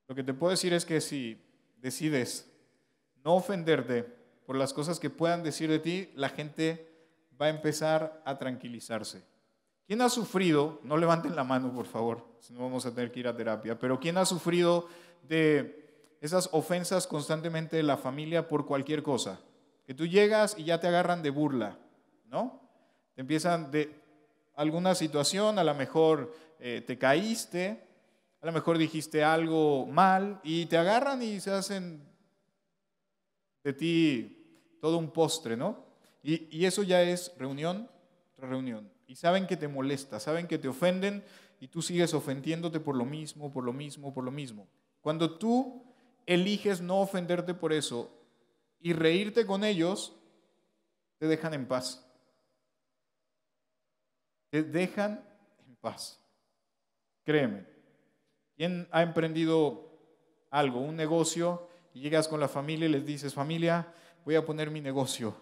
Lo 0.09 0.15
que 0.15 0.23
te 0.23 0.35
puedo 0.35 0.51
decir 0.51 0.73
es 0.73 0.85
que 0.85 1.01
si 1.01 1.43
decides 1.79 2.51
no 3.25 3.35
ofenderte 3.35 4.05
por 4.47 4.57
las 4.57 4.73
cosas 4.73 5.01
que 5.01 5.11
puedan 5.11 5.43
decir 5.43 5.69
de 5.69 5.81
ti, 5.81 6.13
la 6.15 6.29
gente 6.29 6.89
va 7.41 7.47
a 7.47 7.51
empezar 7.51 8.23
a 8.25 8.39
tranquilizarse. 8.39 9.25
¿Quién 9.87 10.03
ha 10.03 10.09
sufrido, 10.09 10.81
no 10.83 10.97
levanten 10.97 11.37
la 11.37 11.45
mano 11.45 11.73
por 11.73 11.87
favor, 11.87 12.27
si 12.41 12.53
no 12.53 12.61
vamos 12.61 12.85
a 12.87 12.93
tener 12.93 13.13
que 13.13 13.21
ir 13.21 13.29
a 13.29 13.37
terapia, 13.37 13.79
pero 13.79 14.01
quién 14.01 14.19
ha 14.19 14.27
sufrido 14.27 14.89
de 15.23 15.87
esas 16.21 16.49
ofensas 16.53 17.07
constantemente 17.07 17.77
de 17.77 17.85
la 17.85 17.97
familia 17.97 18.49
por 18.49 18.67
cualquier 18.67 19.05
cosa? 19.05 19.39
Que 19.87 19.95
tú 19.95 20.05
llegas 20.05 20.57
y 20.59 20.65
ya 20.65 20.81
te 20.81 20.89
agarran 20.89 21.23
de 21.23 21.31
burla, 21.31 21.79
¿no? 22.27 22.61
Te 23.15 23.21
empiezan 23.21 23.71
de 23.71 23.95
alguna 24.57 24.97
situación, 24.97 25.57
a 25.57 25.65
lo 25.65 25.75
mejor 25.77 26.35
eh, 26.59 26.83
te 26.85 26.99
caíste, 26.99 27.81
a 28.41 28.47
lo 28.47 28.51
mejor 28.51 28.79
dijiste 28.79 29.23
algo 29.23 29.87
mal 29.87 30.41
y 30.43 30.67
te 30.67 30.79
agarran 30.79 31.23
y 31.23 31.39
se 31.39 31.53
hacen 31.53 32.03
de 33.63 33.73
ti 33.73 34.77
todo 34.81 34.99
un 34.99 35.13
postre, 35.13 35.57
¿no? 35.57 35.85
Y, 36.25 36.59
y 36.59 36.65
eso 36.65 36.83
ya 36.83 37.03
es 37.03 37.33
reunión 37.39 37.89
tras 38.35 38.51
reunión. 38.51 38.96
Y 39.07 39.17
saben 39.17 39.47
que 39.47 39.57
te 39.57 39.69
molesta, 39.69 40.19
saben 40.21 40.49
que 40.49 40.59
te 40.59 40.69
ofenden 40.69 41.25
y 41.61 41.69
tú 41.69 41.81
sigues 41.83 42.13
ofendiéndote 42.13 42.81
por 42.81 42.97
lo 42.97 43.05
mismo, 43.05 43.53
por 43.53 43.65
lo 43.65 43.73
mismo, 43.73 44.13
por 44.13 44.25
lo 44.25 44.31
mismo. 44.31 44.67
Cuando 45.01 45.39
tú 45.39 45.85
eliges 46.27 46.81
no 46.81 47.01
ofenderte 47.01 47.55
por 47.55 47.73
eso 47.73 48.11
y 48.81 48.93
reírte 48.93 49.47
con 49.47 49.65
ellos, 49.65 50.17
te 51.19 51.27
dejan 51.27 51.55
en 51.55 51.67
paz. 51.67 52.05
Te 54.51 54.63
dejan 54.63 55.25
en 55.67 55.77
paz. 55.77 56.21
Créeme. 57.25 57.67
¿Quién 58.57 58.89
ha 58.91 59.03
emprendido 59.03 59.91
algo, 60.51 60.81
un 60.81 60.97
negocio, 60.97 61.69
y 61.93 62.01
llegas 62.01 62.29
con 62.29 62.41
la 62.41 62.49
familia 62.49 62.87
y 62.87 62.93
les 62.93 63.07
dices, 63.07 63.35
familia, 63.35 63.93
voy 64.25 64.35
a 64.35 64.45
poner 64.45 64.71
mi 64.71 64.81
negocio? 64.81 65.35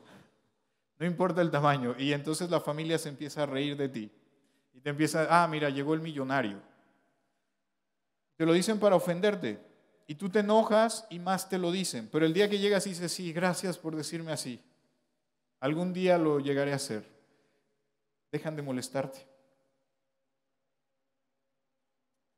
No 1.04 1.10
importa 1.10 1.42
el 1.42 1.50
tamaño. 1.50 1.94
Y 1.98 2.14
entonces 2.14 2.48
la 2.48 2.60
familia 2.60 2.96
se 2.96 3.10
empieza 3.10 3.42
a 3.42 3.46
reír 3.46 3.76
de 3.76 3.90
ti. 3.90 4.10
Y 4.72 4.80
te 4.80 4.88
empieza, 4.88 5.26
ah, 5.28 5.46
mira, 5.46 5.68
llegó 5.68 5.92
el 5.92 6.00
millonario. 6.00 6.62
Te 8.36 8.46
lo 8.46 8.54
dicen 8.54 8.80
para 8.80 8.96
ofenderte. 8.96 9.60
Y 10.06 10.14
tú 10.14 10.30
te 10.30 10.38
enojas 10.38 11.06
y 11.10 11.18
más 11.18 11.46
te 11.46 11.58
lo 11.58 11.70
dicen. 11.70 12.08
Pero 12.10 12.24
el 12.24 12.32
día 12.32 12.48
que 12.48 12.58
llegas 12.58 12.84
dices, 12.84 13.12
sí, 13.12 13.34
gracias 13.34 13.76
por 13.76 13.94
decirme 13.94 14.32
así. 14.32 14.62
Algún 15.60 15.92
día 15.92 16.16
lo 16.16 16.40
llegaré 16.40 16.72
a 16.72 16.76
hacer. 16.76 17.04
Dejan 18.32 18.56
de 18.56 18.62
molestarte. 18.62 19.28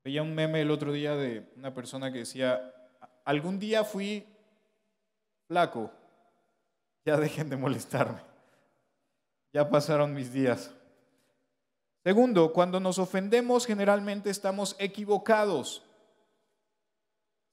Veía 0.02 0.24
un 0.24 0.34
meme 0.34 0.62
el 0.62 0.72
otro 0.72 0.90
día 0.90 1.14
de 1.14 1.52
una 1.54 1.72
persona 1.72 2.10
que 2.10 2.18
decía, 2.18 2.74
algún 3.24 3.60
día 3.60 3.84
fui 3.84 4.26
flaco, 5.46 5.92
ya 7.04 7.16
dejen 7.16 7.48
de 7.48 7.56
molestarme. 7.56 8.35
Ya 9.56 9.66
pasaron 9.70 10.12
mis 10.12 10.30
días. 10.34 10.70
Segundo, 12.04 12.52
cuando 12.52 12.78
nos 12.78 12.98
ofendemos 12.98 13.64
generalmente 13.64 14.28
estamos 14.28 14.76
equivocados. 14.78 15.82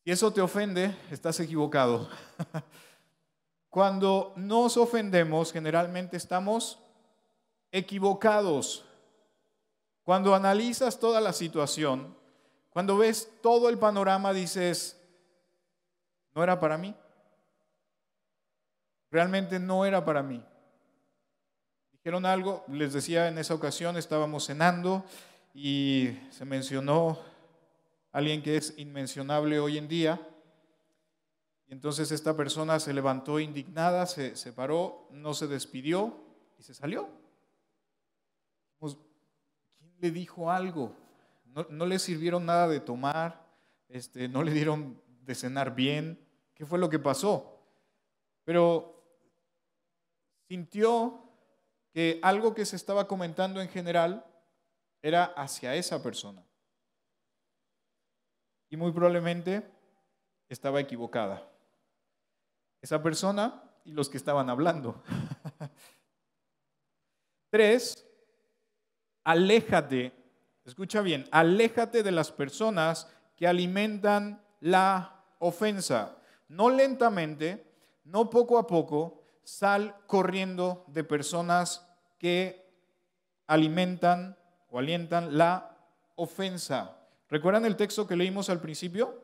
Y 0.04 0.12
eso 0.12 0.34
te 0.34 0.42
ofende, 0.42 0.94
estás 1.12 1.40
equivocado. 1.40 2.10
Cuando 3.70 4.34
nos 4.36 4.76
ofendemos, 4.76 5.54
generalmente 5.54 6.18
estamos 6.18 6.78
equivocados. 7.72 8.84
Cuando 10.04 10.36
analizas 10.36 11.00
toda 11.00 11.22
la 11.22 11.32
situación, 11.32 12.18
cuando 12.72 12.98
ves 12.98 13.32
todo 13.42 13.70
el 13.70 13.78
panorama, 13.78 14.34
dices, 14.34 15.02
no 16.36 16.44
era 16.44 16.60
para 16.60 16.78
mí. 16.78 16.94
Realmente 19.10 19.58
no 19.58 19.86
era 19.86 20.04
para 20.04 20.22
mí. 20.22 20.44
Dijeron 22.04 22.26
algo, 22.26 22.66
les 22.68 22.92
decía 22.92 23.30
en 23.30 23.38
esa 23.38 23.54
ocasión, 23.54 23.96
estábamos 23.96 24.48
cenando 24.48 25.06
y 25.54 26.10
se 26.32 26.44
mencionó 26.44 27.18
alguien 28.12 28.44
que 28.44 28.58
es 28.58 28.78
inmencionable 28.78 29.58
hoy 29.58 29.78
en 29.78 29.88
día. 29.88 30.20
Y 31.66 31.72
entonces 31.72 32.12
esta 32.12 32.36
persona 32.36 32.82
se 32.82 32.94
levantó 32.94 33.40
indignada, 33.40 34.06
se, 34.06 34.36
se 34.36 34.52
paró, 34.52 35.08
no 35.12 35.34
se 35.34 35.48
despidió 35.48 36.14
y 36.60 36.64
se 36.64 36.74
salió. 36.74 37.08
Pues, 38.80 38.98
¿Quién 39.78 39.94
le 40.02 40.12
dijo 40.12 40.52
algo? 40.52 40.94
No, 41.46 41.66
no, 41.70 41.86
le 41.86 42.00
sirvieron 42.00 42.46
nada 42.46 42.68
de 42.68 42.82
tomar, 42.82 43.48
este, 43.88 44.28
no 44.28 44.44
le 44.44 44.52
dieron 44.52 45.02
de 45.22 45.36
cenar 45.36 45.74
bien. 45.74 46.20
¿Qué 46.54 46.66
fue 46.66 46.80
lo 46.80 46.90
que 46.90 47.00
pasó? 47.00 47.62
Pero 48.44 49.02
sintió 50.50 51.24
que 51.94 52.20
algo 52.24 52.54
que 52.54 52.66
se 52.66 52.76
estaba 52.76 53.08
comentando 53.08 53.62
en 53.62 53.70
general 53.70 54.26
era 55.02 55.26
hacia 55.26 55.76
esa 55.76 56.02
persona 56.02 56.44
y 58.74 58.76
muy 58.76 58.92
probablemente 58.92 59.70
estaba 60.50 60.80
equivocada. 60.80 61.48
Esa 62.82 63.04
persona 63.04 63.64
y 63.86 63.92
los 63.92 64.10
que 64.10 64.18
estaban 64.18 64.50
hablando. 64.50 65.04
Tres, 67.52 68.04
aléjate, 69.24 70.12
escucha 70.66 71.02
bien, 71.02 71.28
aléjate 71.30 72.02
de 72.02 72.12
las 72.12 72.32
personas 72.32 73.08
que 73.36 73.46
alimentan 73.46 74.44
la 74.60 75.24
ofensa. 75.38 76.18
No 76.48 76.72
lentamente, 76.72 77.64
no 78.04 78.32
poco 78.32 78.58
a 78.58 78.66
poco, 78.66 79.23
sal 79.44 79.96
corriendo 80.08 80.86
de 80.88 81.04
personas 81.04 81.88
que 82.18 82.64
alimentan 83.48 84.38
o 84.70 84.80
alientan 84.80 85.38
la 85.38 85.78
ofensa. 86.16 86.98
¿Recuerdan 87.30 87.66
el 87.66 87.76
texto 87.76 88.08
que 88.08 88.16
leímos 88.16 88.50
al 88.50 88.62
principio? 88.62 89.22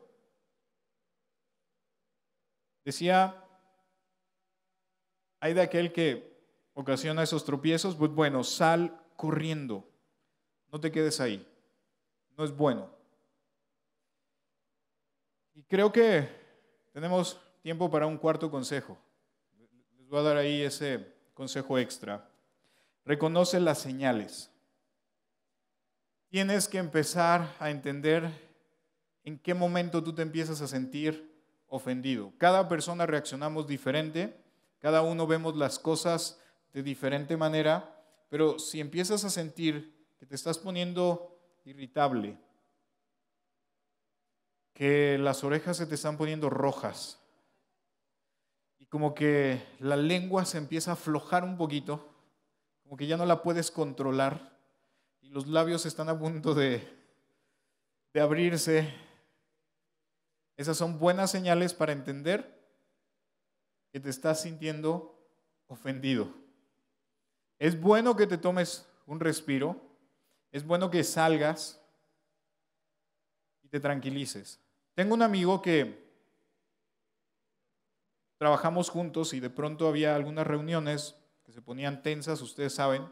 Decía, 2.84 3.36
hay 5.40 5.54
de 5.54 5.62
aquel 5.62 5.92
que 5.92 6.30
ocasiona 6.74 7.22
esos 7.22 7.44
tropiezos, 7.44 7.94
pues 7.94 8.10
bueno, 8.10 8.42
sal 8.44 9.00
corriendo, 9.16 9.88
no 10.72 10.80
te 10.80 10.90
quedes 10.90 11.20
ahí, 11.20 11.46
no 12.36 12.44
es 12.44 12.56
bueno. 12.56 12.90
Y 15.54 15.62
creo 15.64 15.92
que 15.92 16.28
tenemos 16.92 17.38
tiempo 17.62 17.90
para 17.90 18.06
un 18.06 18.16
cuarto 18.16 18.50
consejo. 18.50 18.96
Voy 20.10 20.18
a 20.20 20.22
dar 20.22 20.36
ahí 20.36 20.60
ese 20.60 21.14
consejo 21.32 21.78
extra. 21.78 22.28
Reconoce 23.06 23.58
las 23.60 23.78
señales 23.78 24.50
tienes 26.30 26.68
que 26.68 26.78
empezar 26.78 27.54
a 27.58 27.70
entender 27.70 28.30
en 29.24 29.38
qué 29.38 29.52
momento 29.52 30.02
tú 30.02 30.14
te 30.14 30.22
empiezas 30.22 30.60
a 30.60 30.68
sentir 30.68 31.28
ofendido. 31.66 32.32
Cada 32.38 32.68
persona 32.68 33.04
reaccionamos 33.04 33.66
diferente, 33.66 34.40
cada 34.78 35.02
uno 35.02 35.26
vemos 35.26 35.56
las 35.56 35.78
cosas 35.78 36.40
de 36.72 36.82
diferente 36.82 37.36
manera, 37.36 38.00
pero 38.28 38.58
si 38.58 38.80
empiezas 38.80 39.24
a 39.24 39.30
sentir 39.30 39.92
que 40.18 40.26
te 40.26 40.36
estás 40.36 40.56
poniendo 40.56 41.36
irritable, 41.64 42.38
que 44.72 45.18
las 45.18 45.42
orejas 45.42 45.76
se 45.76 45.86
te 45.86 45.96
están 45.96 46.16
poniendo 46.16 46.48
rojas 46.48 47.19
como 48.90 49.14
que 49.14 49.64
la 49.78 49.96
lengua 49.96 50.44
se 50.44 50.58
empieza 50.58 50.90
a 50.90 50.94
aflojar 50.94 51.44
un 51.44 51.56
poquito, 51.56 52.12
como 52.82 52.96
que 52.96 53.06
ya 53.06 53.16
no 53.16 53.24
la 53.24 53.42
puedes 53.42 53.70
controlar, 53.70 54.58
los 55.22 55.46
labios 55.46 55.86
están 55.86 56.08
a 56.08 56.18
punto 56.18 56.54
de, 56.54 56.86
de 58.12 58.20
abrirse. 58.20 58.92
Esas 60.56 60.76
son 60.76 60.98
buenas 60.98 61.30
señales 61.30 61.72
para 61.72 61.92
entender 61.92 62.60
que 63.92 64.00
te 64.00 64.10
estás 64.10 64.42
sintiendo 64.42 65.16
ofendido. 65.68 66.28
Es 67.60 67.80
bueno 67.80 68.16
que 68.16 68.26
te 68.26 68.38
tomes 68.38 68.88
un 69.06 69.20
respiro, 69.20 69.80
es 70.50 70.66
bueno 70.66 70.90
que 70.90 71.04
salgas 71.04 71.80
y 73.62 73.68
te 73.68 73.78
tranquilices. 73.78 74.58
Tengo 74.94 75.14
un 75.14 75.22
amigo 75.22 75.62
que 75.62 75.99
trabajamos 78.40 78.88
juntos 78.88 79.34
y 79.34 79.40
de 79.40 79.50
pronto 79.50 79.86
había 79.86 80.16
algunas 80.16 80.46
reuniones 80.46 81.14
que 81.44 81.52
se 81.52 81.60
ponían 81.60 82.02
tensas, 82.02 82.40
ustedes 82.40 82.72
saben, 82.72 83.06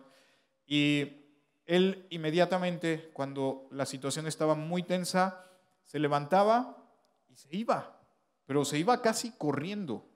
Y 0.64 1.26
él 1.66 2.06
inmediatamente, 2.08 3.10
cuando 3.12 3.68
la 3.70 3.84
situación 3.84 4.26
estaba 4.26 4.54
muy 4.54 4.84
tensa, 4.84 5.44
se 5.84 5.98
levantaba 5.98 6.82
y 7.28 7.36
se 7.36 7.54
iba, 7.54 8.00
pero 8.46 8.64
se 8.64 8.78
iba 8.78 9.02
casi 9.02 9.32
corriendo. 9.32 10.08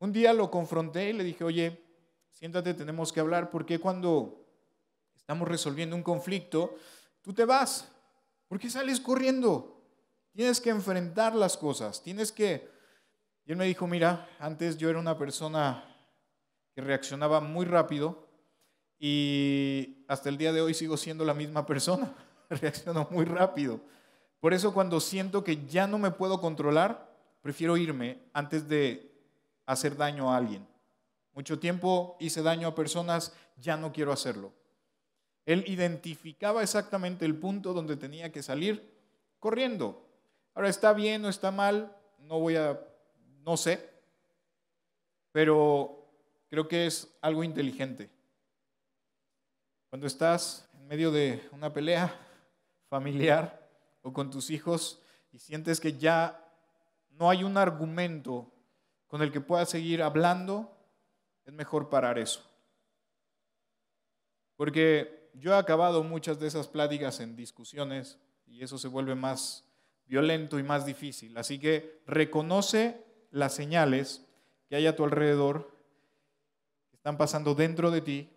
Un 0.00 0.12
día 0.12 0.34
lo 0.34 0.50
confronté 0.50 1.08
y 1.08 1.12
le 1.14 1.24
dije, 1.24 1.42
oye, 1.42 1.82
siéntate, 2.32 2.74
tenemos 2.74 3.10
que 3.10 3.20
hablar, 3.20 3.48
porque 3.48 3.78
cuando 3.78 4.46
estamos 5.14 5.48
resolviendo 5.48 5.96
un 5.96 6.02
conflicto, 6.02 6.74
tú 7.22 7.32
te 7.32 7.46
vas? 7.46 7.90
¿Por 8.48 8.58
qué 8.58 8.68
sales 8.68 9.00
corriendo? 9.00 9.82
Tienes 10.34 10.60
que 10.60 10.68
enfrentar 10.68 11.34
las 11.34 11.56
cosas, 11.56 12.02
tienes 12.02 12.32
que... 12.32 12.75
Y 13.46 13.52
él 13.52 13.58
me 13.58 13.66
dijo, 13.66 13.86
mira, 13.86 14.28
antes 14.40 14.76
yo 14.76 14.90
era 14.90 14.98
una 14.98 15.16
persona 15.16 15.84
que 16.74 16.80
reaccionaba 16.80 17.40
muy 17.40 17.64
rápido 17.64 18.26
y 18.98 20.04
hasta 20.08 20.28
el 20.28 20.36
día 20.36 20.52
de 20.52 20.60
hoy 20.60 20.74
sigo 20.74 20.96
siendo 20.96 21.24
la 21.24 21.32
misma 21.32 21.64
persona, 21.64 22.12
reacciono 22.50 23.06
muy 23.10 23.24
rápido. 23.24 23.80
Por 24.40 24.52
eso 24.52 24.74
cuando 24.74 25.00
siento 25.00 25.44
que 25.44 25.64
ya 25.66 25.86
no 25.86 25.96
me 25.98 26.10
puedo 26.10 26.40
controlar, 26.40 27.08
prefiero 27.40 27.76
irme 27.76 28.18
antes 28.32 28.68
de 28.68 29.12
hacer 29.64 29.96
daño 29.96 30.32
a 30.32 30.36
alguien. 30.36 30.66
Mucho 31.32 31.60
tiempo 31.60 32.16
hice 32.18 32.42
daño 32.42 32.66
a 32.66 32.74
personas, 32.74 33.32
ya 33.58 33.76
no 33.76 33.92
quiero 33.92 34.12
hacerlo. 34.12 34.52
Él 35.44 35.62
identificaba 35.68 36.62
exactamente 36.62 37.24
el 37.24 37.36
punto 37.36 37.72
donde 37.72 37.96
tenía 37.96 38.32
que 38.32 38.42
salir 38.42 38.92
corriendo. 39.38 40.04
Ahora, 40.54 40.68
¿está 40.68 40.92
bien 40.92 41.24
o 41.24 41.28
está 41.28 41.52
mal? 41.52 41.96
No 42.18 42.40
voy 42.40 42.56
a, 42.56 42.80
no 43.46 43.56
sé, 43.56 43.88
pero 45.30 46.04
creo 46.48 46.66
que 46.66 46.86
es 46.86 47.16
algo 47.22 47.44
inteligente. 47.44 48.10
Cuando 49.88 50.08
estás 50.08 50.68
en 50.74 50.88
medio 50.88 51.12
de 51.12 51.48
una 51.52 51.72
pelea 51.72 52.12
familiar 52.90 53.70
o 54.02 54.12
con 54.12 54.32
tus 54.32 54.50
hijos 54.50 55.00
y 55.30 55.38
sientes 55.38 55.78
que 55.78 55.96
ya 55.96 56.44
no 57.10 57.30
hay 57.30 57.44
un 57.44 57.56
argumento 57.56 58.52
con 59.06 59.22
el 59.22 59.30
que 59.30 59.40
puedas 59.40 59.70
seguir 59.70 60.02
hablando, 60.02 60.76
es 61.44 61.52
mejor 61.52 61.88
parar 61.88 62.18
eso. 62.18 62.44
Porque 64.56 65.30
yo 65.34 65.52
he 65.52 65.56
acabado 65.56 66.02
muchas 66.02 66.40
de 66.40 66.48
esas 66.48 66.66
pláticas 66.66 67.20
en 67.20 67.36
discusiones 67.36 68.18
y 68.44 68.64
eso 68.64 68.76
se 68.76 68.88
vuelve 68.88 69.14
más 69.14 69.64
violento 70.04 70.58
y 70.58 70.64
más 70.64 70.84
difícil. 70.84 71.36
Así 71.38 71.60
que 71.60 72.02
reconoce 72.06 73.05
las 73.30 73.54
señales 73.54 74.24
que 74.68 74.76
hay 74.76 74.86
a 74.86 74.96
tu 74.96 75.04
alrededor, 75.04 75.70
están 76.92 77.16
pasando 77.16 77.54
dentro 77.54 77.90
de 77.90 78.00
ti, 78.00 78.30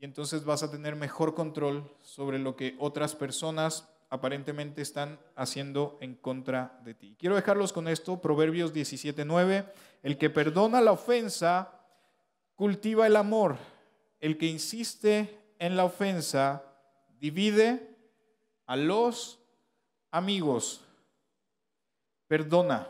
y 0.00 0.04
entonces 0.04 0.44
vas 0.44 0.62
a 0.62 0.70
tener 0.70 0.96
mejor 0.96 1.34
control 1.34 1.90
sobre 2.02 2.38
lo 2.38 2.56
que 2.56 2.76
otras 2.78 3.14
personas 3.14 3.88
aparentemente 4.10 4.80
están 4.80 5.18
haciendo 5.36 5.98
en 6.00 6.14
contra 6.14 6.80
de 6.84 6.94
ti. 6.94 7.16
Quiero 7.18 7.36
dejarlos 7.36 7.72
con 7.72 7.88
esto, 7.88 8.20
Proverbios 8.20 8.72
17:9, 8.72 9.66
el 10.02 10.18
que 10.18 10.30
perdona 10.30 10.80
la 10.80 10.92
ofensa 10.92 11.72
cultiva 12.54 13.06
el 13.06 13.16
amor, 13.16 13.56
el 14.20 14.38
que 14.38 14.46
insiste 14.46 15.38
en 15.58 15.76
la 15.76 15.84
ofensa 15.84 16.64
divide 17.20 17.96
a 18.66 18.76
los 18.76 19.38
amigos. 20.10 20.84
Perdona, 22.26 22.88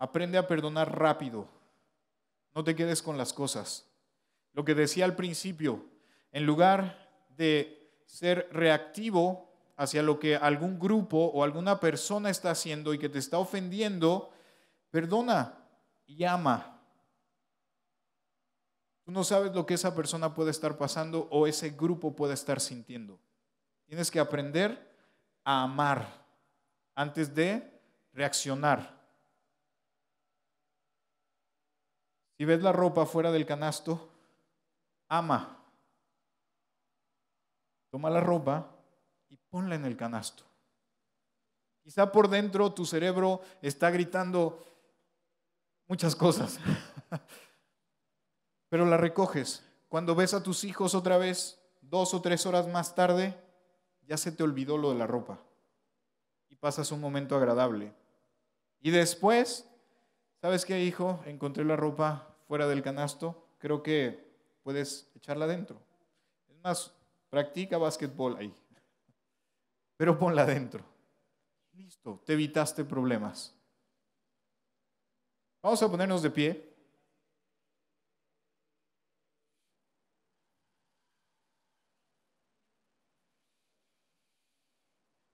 aprende 0.00 0.38
a 0.38 0.48
perdonar 0.48 0.98
rápido, 0.98 1.46
no 2.54 2.64
te 2.64 2.74
quedes 2.74 3.02
con 3.02 3.16
las 3.16 3.32
cosas. 3.32 3.86
Lo 4.52 4.64
que 4.64 4.74
decía 4.74 5.04
al 5.04 5.14
principio, 5.14 5.84
en 6.32 6.46
lugar 6.46 7.08
de 7.36 8.02
ser 8.06 8.48
reactivo, 8.50 9.48
hacia 9.76 10.02
lo 10.02 10.18
que 10.18 10.36
algún 10.36 10.78
grupo 10.78 11.16
o 11.16 11.44
alguna 11.44 11.80
persona 11.80 12.28
está 12.28 12.50
haciendo 12.50 12.92
y 12.92 12.98
que 12.98 13.08
te 13.08 13.18
está 13.18 13.38
ofendiendo, 13.38 14.30
perdona 14.90 15.54
y 16.06 16.24
ama. 16.24 16.82
Tú 19.04 19.12
no 19.12 19.24
sabes 19.24 19.54
lo 19.54 19.64
que 19.64 19.74
esa 19.74 19.94
persona 19.94 20.34
puede 20.34 20.50
estar 20.50 20.76
pasando 20.76 21.28
o 21.30 21.46
ese 21.46 21.70
grupo 21.70 22.14
puede 22.14 22.34
estar 22.34 22.60
sintiendo. 22.60 23.18
Tienes 23.86 24.10
que 24.10 24.20
aprender 24.20 24.78
a 25.44 25.62
amar 25.62 26.26
antes 26.94 27.34
de 27.34 27.80
reaccionar. 28.12 28.99
Si 32.40 32.46
ves 32.46 32.62
la 32.62 32.72
ropa 32.72 33.04
fuera 33.04 33.30
del 33.30 33.44
canasto, 33.44 34.08
ama. 35.10 35.62
Toma 37.90 38.08
la 38.08 38.20
ropa 38.20 38.66
y 39.28 39.36
ponla 39.36 39.74
en 39.74 39.84
el 39.84 39.94
canasto. 39.94 40.44
Quizá 41.82 42.10
por 42.10 42.30
dentro 42.30 42.72
tu 42.72 42.86
cerebro 42.86 43.42
está 43.60 43.90
gritando 43.90 44.64
muchas 45.86 46.16
cosas, 46.16 46.58
pero 48.70 48.86
la 48.86 48.96
recoges. 48.96 49.62
Cuando 49.90 50.14
ves 50.14 50.32
a 50.32 50.42
tus 50.42 50.64
hijos 50.64 50.94
otra 50.94 51.18
vez, 51.18 51.60
dos 51.82 52.14
o 52.14 52.22
tres 52.22 52.46
horas 52.46 52.66
más 52.68 52.94
tarde, 52.94 53.38
ya 54.06 54.16
se 54.16 54.32
te 54.32 54.42
olvidó 54.42 54.78
lo 54.78 54.92
de 54.92 54.98
la 54.98 55.06
ropa 55.06 55.38
y 56.48 56.56
pasas 56.56 56.90
un 56.90 57.02
momento 57.02 57.36
agradable. 57.36 57.92
Y 58.80 58.92
después, 58.92 59.68
¿sabes 60.40 60.64
qué, 60.64 60.82
hijo? 60.82 61.22
Encontré 61.26 61.66
la 61.66 61.76
ropa 61.76 62.28
fuera 62.50 62.66
del 62.66 62.82
canasto, 62.82 63.46
creo 63.58 63.80
que 63.80 64.34
puedes 64.64 65.08
echarla 65.14 65.46
dentro. 65.46 65.80
Es 66.48 66.58
más, 66.58 66.92
practica 67.30 67.78
básquetbol 67.78 68.36
ahí 68.36 68.52
pero 70.00 70.18
ponla 70.18 70.44
adentro. 70.44 70.82
Listo, 71.72 72.22
te 72.24 72.32
evitaste 72.32 72.86
problemas. 72.86 73.54
Vamos 75.62 75.82
a 75.82 75.90
ponernos 75.90 76.22
de 76.22 76.30
pie. 76.30 76.74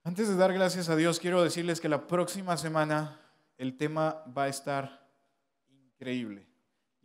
Antes 0.03 0.27
de 0.27 0.35
dar 0.35 0.53
gracias 0.53 0.89
a 0.89 0.97
Dios, 0.97 1.21
quiero 1.21 1.45
decirles 1.45 1.81
que 1.81 1.89
la 1.89 2.09
próxima 2.09 2.57
semana 2.57 3.21
el 3.59 3.77
tema 3.77 4.25
va 4.37 4.45
a 4.45 4.49
estar 4.49 5.09
increíble. 5.69 6.46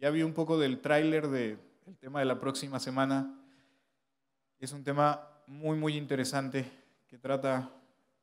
Ya 0.02 0.10
vi 0.10 0.24
un 0.24 0.34
poco 0.34 0.58
del 0.58 0.82
tráiler 0.82 1.28
del 1.28 1.60
tema 2.00 2.22
de 2.22 2.26
la 2.26 2.40
próxima 2.40 2.80
semana. 2.80 3.40
Es 4.58 4.72
un 4.72 4.84
tema 4.84 5.30
muy, 5.46 5.78
muy 5.78 5.96
interesante 5.96 6.66
que 7.08 7.20
trata 7.20 7.72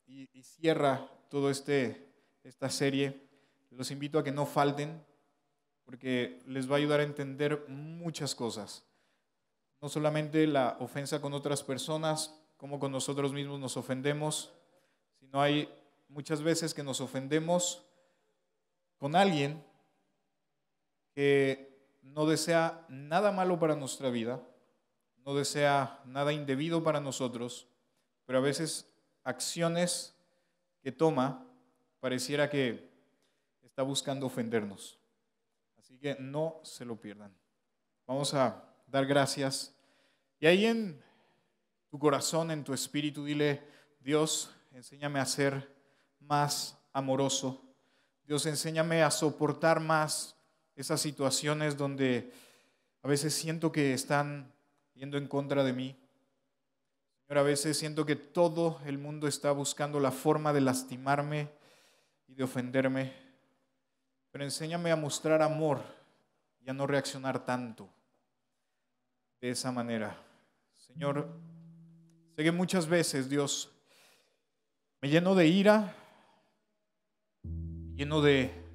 y, 0.05 0.26
cierra 0.43 1.09
todo 1.31 1.51
este 1.51 2.11
esta 2.43 2.68
serie. 2.68 3.29
Los 3.70 3.93
invito 3.93 4.18
a 4.18 4.24
que 4.24 4.33
no 4.33 4.45
falten 4.45 5.01
porque 5.85 6.43
les 6.47 6.68
va 6.68 6.74
a 6.74 6.79
ayudar 6.79 6.99
a 6.99 7.05
entender 7.05 7.64
muchas 7.68 8.35
cosas. 8.35 8.85
No 9.81 9.89
solamente 9.89 10.49
la 10.49 10.79
ofensa 10.81 11.20
con 11.20 11.33
otras 11.33 11.62
personas, 11.62 12.35
como 12.57 12.81
con 12.81 12.91
nosotros 12.91 13.33
mismos 13.33 13.61
nos 13.61 13.76
ofendemos, 13.76 14.53
sino 15.20 15.41
hay 15.41 15.72
muchas 16.09 16.43
veces 16.43 16.74
que 16.74 16.83
nos 16.83 17.01
ofendemos 17.01 17.85
con 18.97 19.14
alguien 19.14 19.62
que 21.14 21.68
no 22.14 22.26
desea 22.26 22.84
nada 22.88 23.32
malo 23.32 23.59
para 23.59 23.76
nuestra 23.76 24.11
vida, 24.11 24.40
no 25.24 25.34
desea 25.34 26.00
nada 26.06 26.32
indebido 26.32 26.82
para 26.82 27.00
nosotros, 27.00 27.68
pero 28.24 28.38
a 28.38 28.42
veces 28.42 28.90
acciones 29.24 30.16
que 30.82 30.92
toma 30.92 31.46
pareciera 32.00 32.48
que 32.48 32.88
está 33.62 33.82
buscando 33.82 34.26
ofendernos. 34.26 34.98
Así 35.78 35.98
que 35.98 36.16
no 36.18 36.61
se 36.62 36.84
lo 36.84 37.00
pierdan. 37.00 37.36
Vamos 38.06 38.32
a 38.34 38.64
dar 38.86 39.06
gracias. 39.06 39.74
Y 40.40 40.46
ahí 40.46 40.66
en 40.66 41.02
tu 41.90 41.98
corazón, 41.98 42.50
en 42.50 42.64
tu 42.64 42.72
espíritu, 42.72 43.24
dile, 43.24 43.62
Dios, 44.00 44.54
enséñame 44.72 45.20
a 45.20 45.26
ser 45.26 45.74
más 46.20 46.78
amoroso. 46.92 47.62
Dios, 48.24 48.46
enséñame 48.46 49.02
a 49.02 49.11
soportar 49.11 49.80
más 49.80 50.38
esas 50.81 51.01
situaciones 51.01 51.76
donde 51.76 52.33
a 53.03 53.09
veces 53.09 53.35
siento 53.35 53.72
que 53.72 53.93
están 53.93 54.53
yendo 54.95 55.18
en 55.18 55.26
contra 55.26 55.64
de 55.64 55.72
mí. 55.72 55.97
Señor, 57.26 57.39
a 57.39 57.43
veces 57.43 57.76
siento 57.76 58.07
que 58.07 58.14
todo 58.14 58.81
el 58.87 58.97
mundo 58.97 59.26
está 59.26 59.51
buscando 59.51 59.99
la 59.99 60.12
forma 60.12 60.53
de 60.53 60.61
lastimarme 60.61 61.51
y 62.29 62.35
de 62.35 62.45
ofenderme, 62.45 63.12
pero 64.31 64.45
enséñame 64.45 64.93
a 64.93 64.97
mostrar 64.97 65.43
amor 65.43 65.83
y 66.61 66.70
a 66.70 66.72
no 66.72 66.87
reaccionar 66.87 67.45
tanto 67.45 67.89
de 69.41 69.51
esa 69.51 69.72
manera. 69.72 70.16
Señor, 70.74 71.29
sé 72.37 72.45
que 72.45 72.53
muchas 72.53 72.87
veces, 72.87 73.29
Dios, 73.29 73.72
me 75.01 75.09
lleno 75.09 75.35
de 75.35 75.49
ira, 75.49 75.93
lleno 77.97 78.22
de 78.22 78.68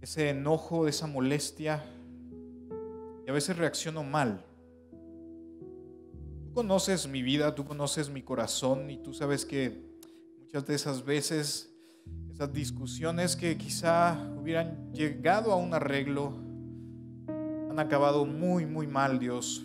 ese 0.00 0.30
enojo, 0.30 0.88
esa 0.88 1.06
molestia, 1.06 1.84
y 3.26 3.30
a 3.30 3.32
veces 3.32 3.56
reacciono 3.56 4.02
mal. 4.04 4.44
Tú 6.42 6.52
conoces 6.52 7.08
mi 7.08 7.22
vida, 7.22 7.54
tú 7.54 7.64
conoces 7.64 8.08
mi 8.08 8.22
corazón 8.22 8.90
y 8.90 8.98
tú 8.98 9.12
sabes 9.12 9.44
que 9.44 9.82
muchas 10.40 10.66
de 10.66 10.74
esas 10.74 11.04
veces, 11.04 11.74
esas 12.32 12.52
discusiones 12.52 13.36
que 13.36 13.56
quizá 13.58 14.16
hubieran 14.40 14.92
llegado 14.92 15.52
a 15.52 15.56
un 15.56 15.74
arreglo, 15.74 16.32
han 17.70 17.78
acabado 17.78 18.24
muy, 18.24 18.66
muy 18.66 18.86
mal, 18.86 19.18
Dios. 19.18 19.64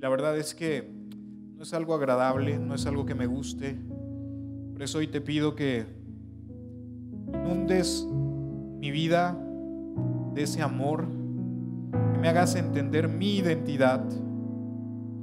La 0.00 0.08
verdad 0.08 0.38
es 0.38 0.54
que 0.54 0.90
no 1.56 1.62
es 1.62 1.72
algo 1.72 1.94
agradable, 1.94 2.58
no 2.58 2.74
es 2.74 2.86
algo 2.86 3.06
que 3.06 3.14
me 3.14 3.26
guste. 3.26 3.76
Por 4.72 4.82
eso 4.82 4.98
hoy 4.98 5.08
te 5.08 5.20
pido 5.20 5.54
que 5.54 5.86
inundes 7.32 8.06
mi 8.78 8.90
vida 8.90 9.36
de 10.34 10.42
ese 10.42 10.62
amor, 10.62 11.06
que 12.12 12.18
me 12.18 12.28
hagas 12.28 12.54
entender 12.54 13.08
mi 13.08 13.36
identidad, 13.36 14.04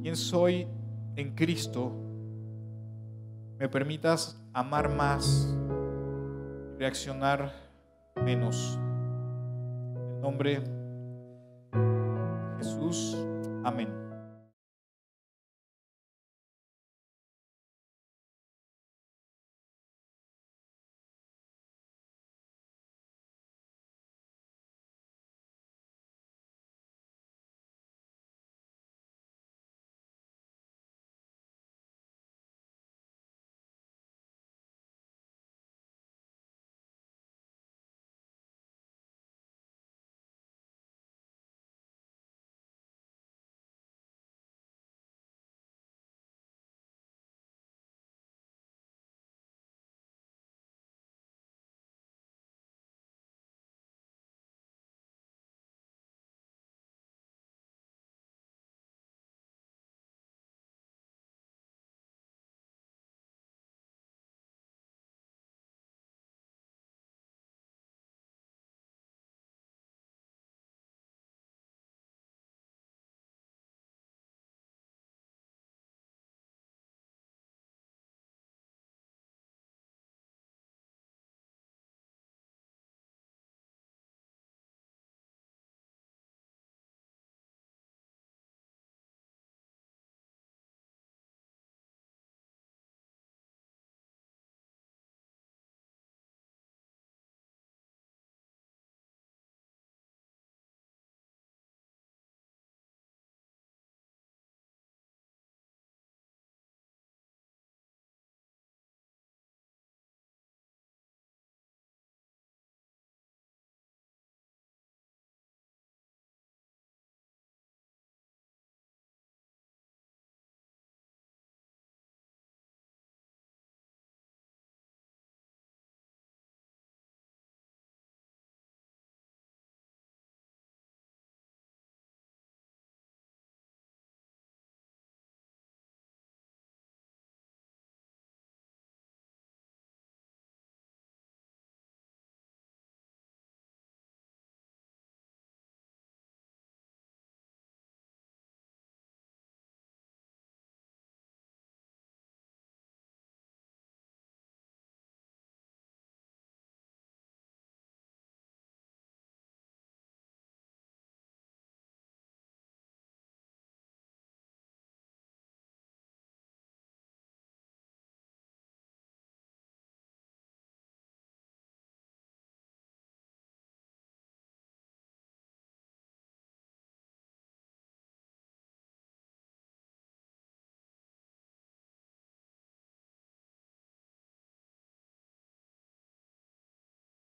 quién 0.01 0.15
soy 0.15 0.67
en 1.15 1.35
Cristo, 1.35 1.91
me 3.59 3.69
permitas 3.69 4.41
amar 4.53 4.93
más, 4.93 5.55
reaccionar 6.77 7.53
menos. 8.25 8.79
En 9.95 10.15
el 10.15 10.21
nombre 10.21 10.59
de 11.71 12.57
Jesús, 12.57 13.17
amén. 13.63 14.12